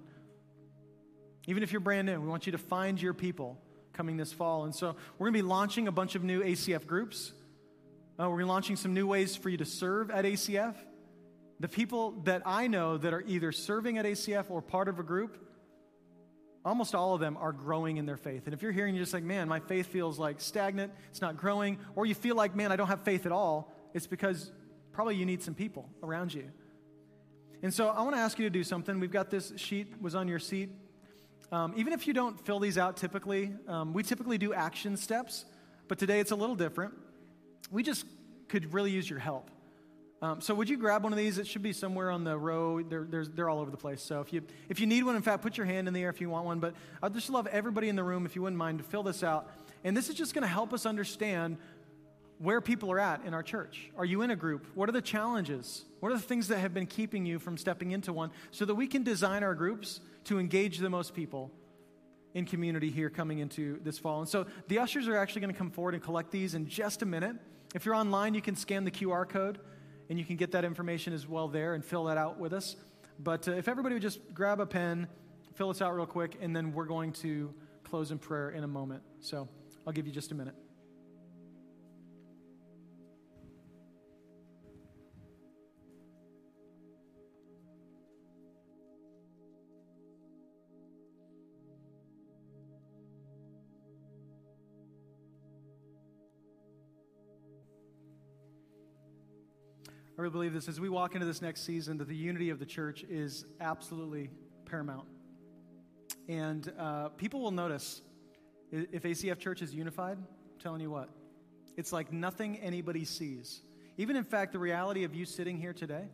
[1.46, 3.58] Even if you're brand new, we want you to find your people
[3.92, 4.64] coming this fall.
[4.64, 7.32] And so we're going to be launching a bunch of new ACF groups.
[8.18, 10.74] Uh, we're launching some new ways for you to serve at ACF.
[11.60, 15.02] The people that I know that are either serving at ACF or part of a
[15.02, 15.38] group,
[16.64, 18.42] almost all of them are growing in their faith.
[18.46, 21.36] And if you're and you're just like, man, my faith feels like stagnant, it's not
[21.36, 24.50] growing, or you feel like, man, I don't have faith at all, it's because
[24.92, 26.50] probably you need some people around you.
[27.62, 28.98] And so I want to ask you to do something.
[28.98, 30.70] We've got this sheet was on your seat.
[31.50, 35.44] Um, even if you don't fill these out typically, um, we typically do action steps,
[35.88, 36.94] but today it's a little different.
[37.70, 38.06] We just
[38.48, 39.50] could really use your help.
[40.22, 41.38] Um, so would you grab one of these?
[41.38, 42.80] It should be somewhere on the row.
[42.80, 44.00] They're, they're all over the place.
[44.00, 46.10] So if you, if you need one, in fact, put your hand in the air
[46.10, 46.60] if you want one.
[46.60, 49.24] But I'd just love everybody in the room, if you wouldn't mind, to fill this
[49.24, 49.50] out.
[49.82, 51.56] And this is just going to help us understand
[52.42, 53.88] where people are at in our church.
[53.96, 54.66] Are you in a group?
[54.74, 55.84] What are the challenges?
[56.00, 58.74] What are the things that have been keeping you from stepping into one so that
[58.74, 61.52] we can design our groups to engage the most people
[62.34, 64.18] in community here coming into this fall?
[64.18, 67.02] And so the ushers are actually going to come forward and collect these in just
[67.02, 67.36] a minute.
[67.76, 69.60] If you're online, you can scan the QR code
[70.10, 72.74] and you can get that information as well there and fill that out with us.
[73.20, 75.06] But uh, if everybody would just grab a pen,
[75.54, 78.68] fill this out real quick, and then we're going to close in prayer in a
[78.68, 79.04] moment.
[79.20, 79.48] So
[79.86, 80.56] I'll give you just a minute.
[100.32, 103.04] Believe this as we walk into this next season that the unity of the church
[103.08, 104.30] is absolutely
[104.64, 105.06] paramount.
[106.28, 108.00] And uh, people will notice
[108.72, 111.10] if ACF Church is unified, I'm telling you what,
[111.76, 113.60] it's like nothing anybody sees.
[113.98, 116.04] Even in fact, the reality of you sitting here today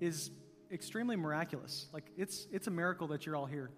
[0.00, 0.30] is
[0.72, 1.88] extremely miraculous.
[1.92, 3.70] Like it's, it's a miracle that you're all here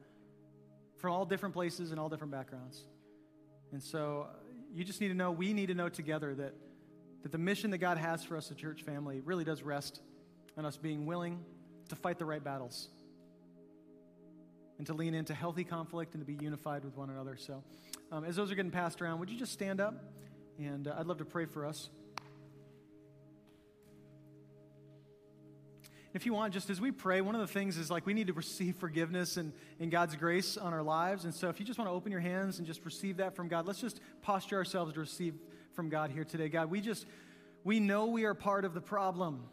[0.99, 2.85] from all different places and all different backgrounds.
[3.73, 4.35] And so uh,
[4.75, 6.55] you just need to know, we need to know together that
[7.23, 10.01] that the mission that God has for us, a church family, really does rest
[10.57, 11.39] on us being willing
[11.89, 12.89] to fight the right battles
[14.79, 17.37] and to lean into healthy conflict and to be unified with one another.
[17.37, 17.63] So,
[18.11, 19.95] um, as those are getting passed around, would you just stand up?
[20.59, 21.91] And uh, I'd love to pray for us.
[26.13, 28.27] If you want, just as we pray, one of the things is like we need
[28.27, 31.25] to receive forgiveness and, and God's grace on our lives.
[31.25, 33.47] And so if you just want to open your hands and just receive that from
[33.47, 35.35] God, let's just posture ourselves to receive
[35.75, 36.49] from God here today.
[36.49, 37.07] God, we just,
[37.65, 39.45] we know we are part of the problem.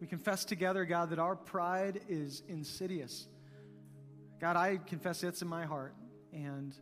[0.00, 3.26] We confess together, God, that our pride is insidious.
[4.40, 5.94] God, I confess it's in my heart.
[6.32, 6.74] And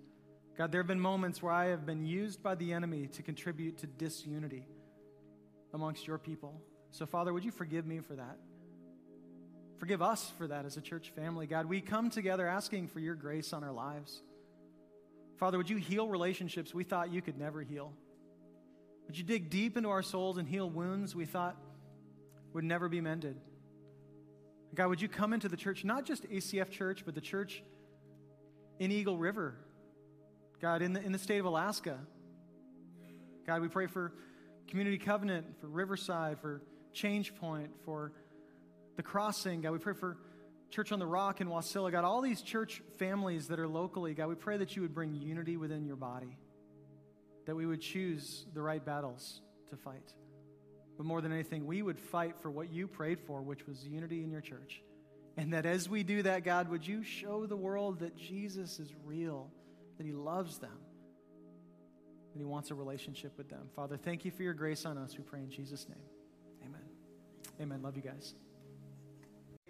[0.56, 3.78] God, there have been moments where I have been used by the enemy to contribute
[3.78, 4.66] to disunity
[5.72, 6.60] amongst your people.
[6.90, 8.36] So, Father, would you forgive me for that?
[9.78, 11.46] Forgive us for that as a church family.
[11.46, 14.22] God, we come together asking for your grace on our lives.
[15.38, 17.92] Father, would you heal relationships we thought you could never heal?
[19.06, 21.56] Would you dig deep into our souls and heal wounds we thought
[22.52, 23.36] would never be mended?
[24.74, 27.62] God, would you come into the church, not just ACF Church, but the church
[28.78, 29.54] in Eagle River?
[30.60, 31.98] God, in the, in the state of Alaska.
[33.46, 34.12] God, we pray for
[34.68, 38.12] Community Covenant, for Riverside, for Change Point, for
[38.96, 39.60] the Crossing.
[39.60, 40.16] God, we pray for
[40.70, 41.92] Church on the Rock in Wasilla.
[41.92, 45.14] God, all these church families that are locally, God, we pray that you would bring
[45.14, 46.38] unity within your body
[47.46, 49.40] that we would choose the right battles
[49.70, 50.12] to fight.
[50.96, 54.22] But more than anything, we would fight for what you prayed for, which was unity
[54.22, 54.82] in your church.
[55.36, 58.92] And that as we do that, God, would you show the world that Jesus is
[59.04, 59.50] real,
[59.96, 60.78] that he loves them,
[62.32, 63.68] that he wants a relationship with them.
[63.74, 65.16] Father, thank you for your grace on us.
[65.16, 66.04] We pray in Jesus' name.
[66.66, 66.82] Amen.
[67.60, 67.82] Amen.
[67.82, 68.34] Love you guys.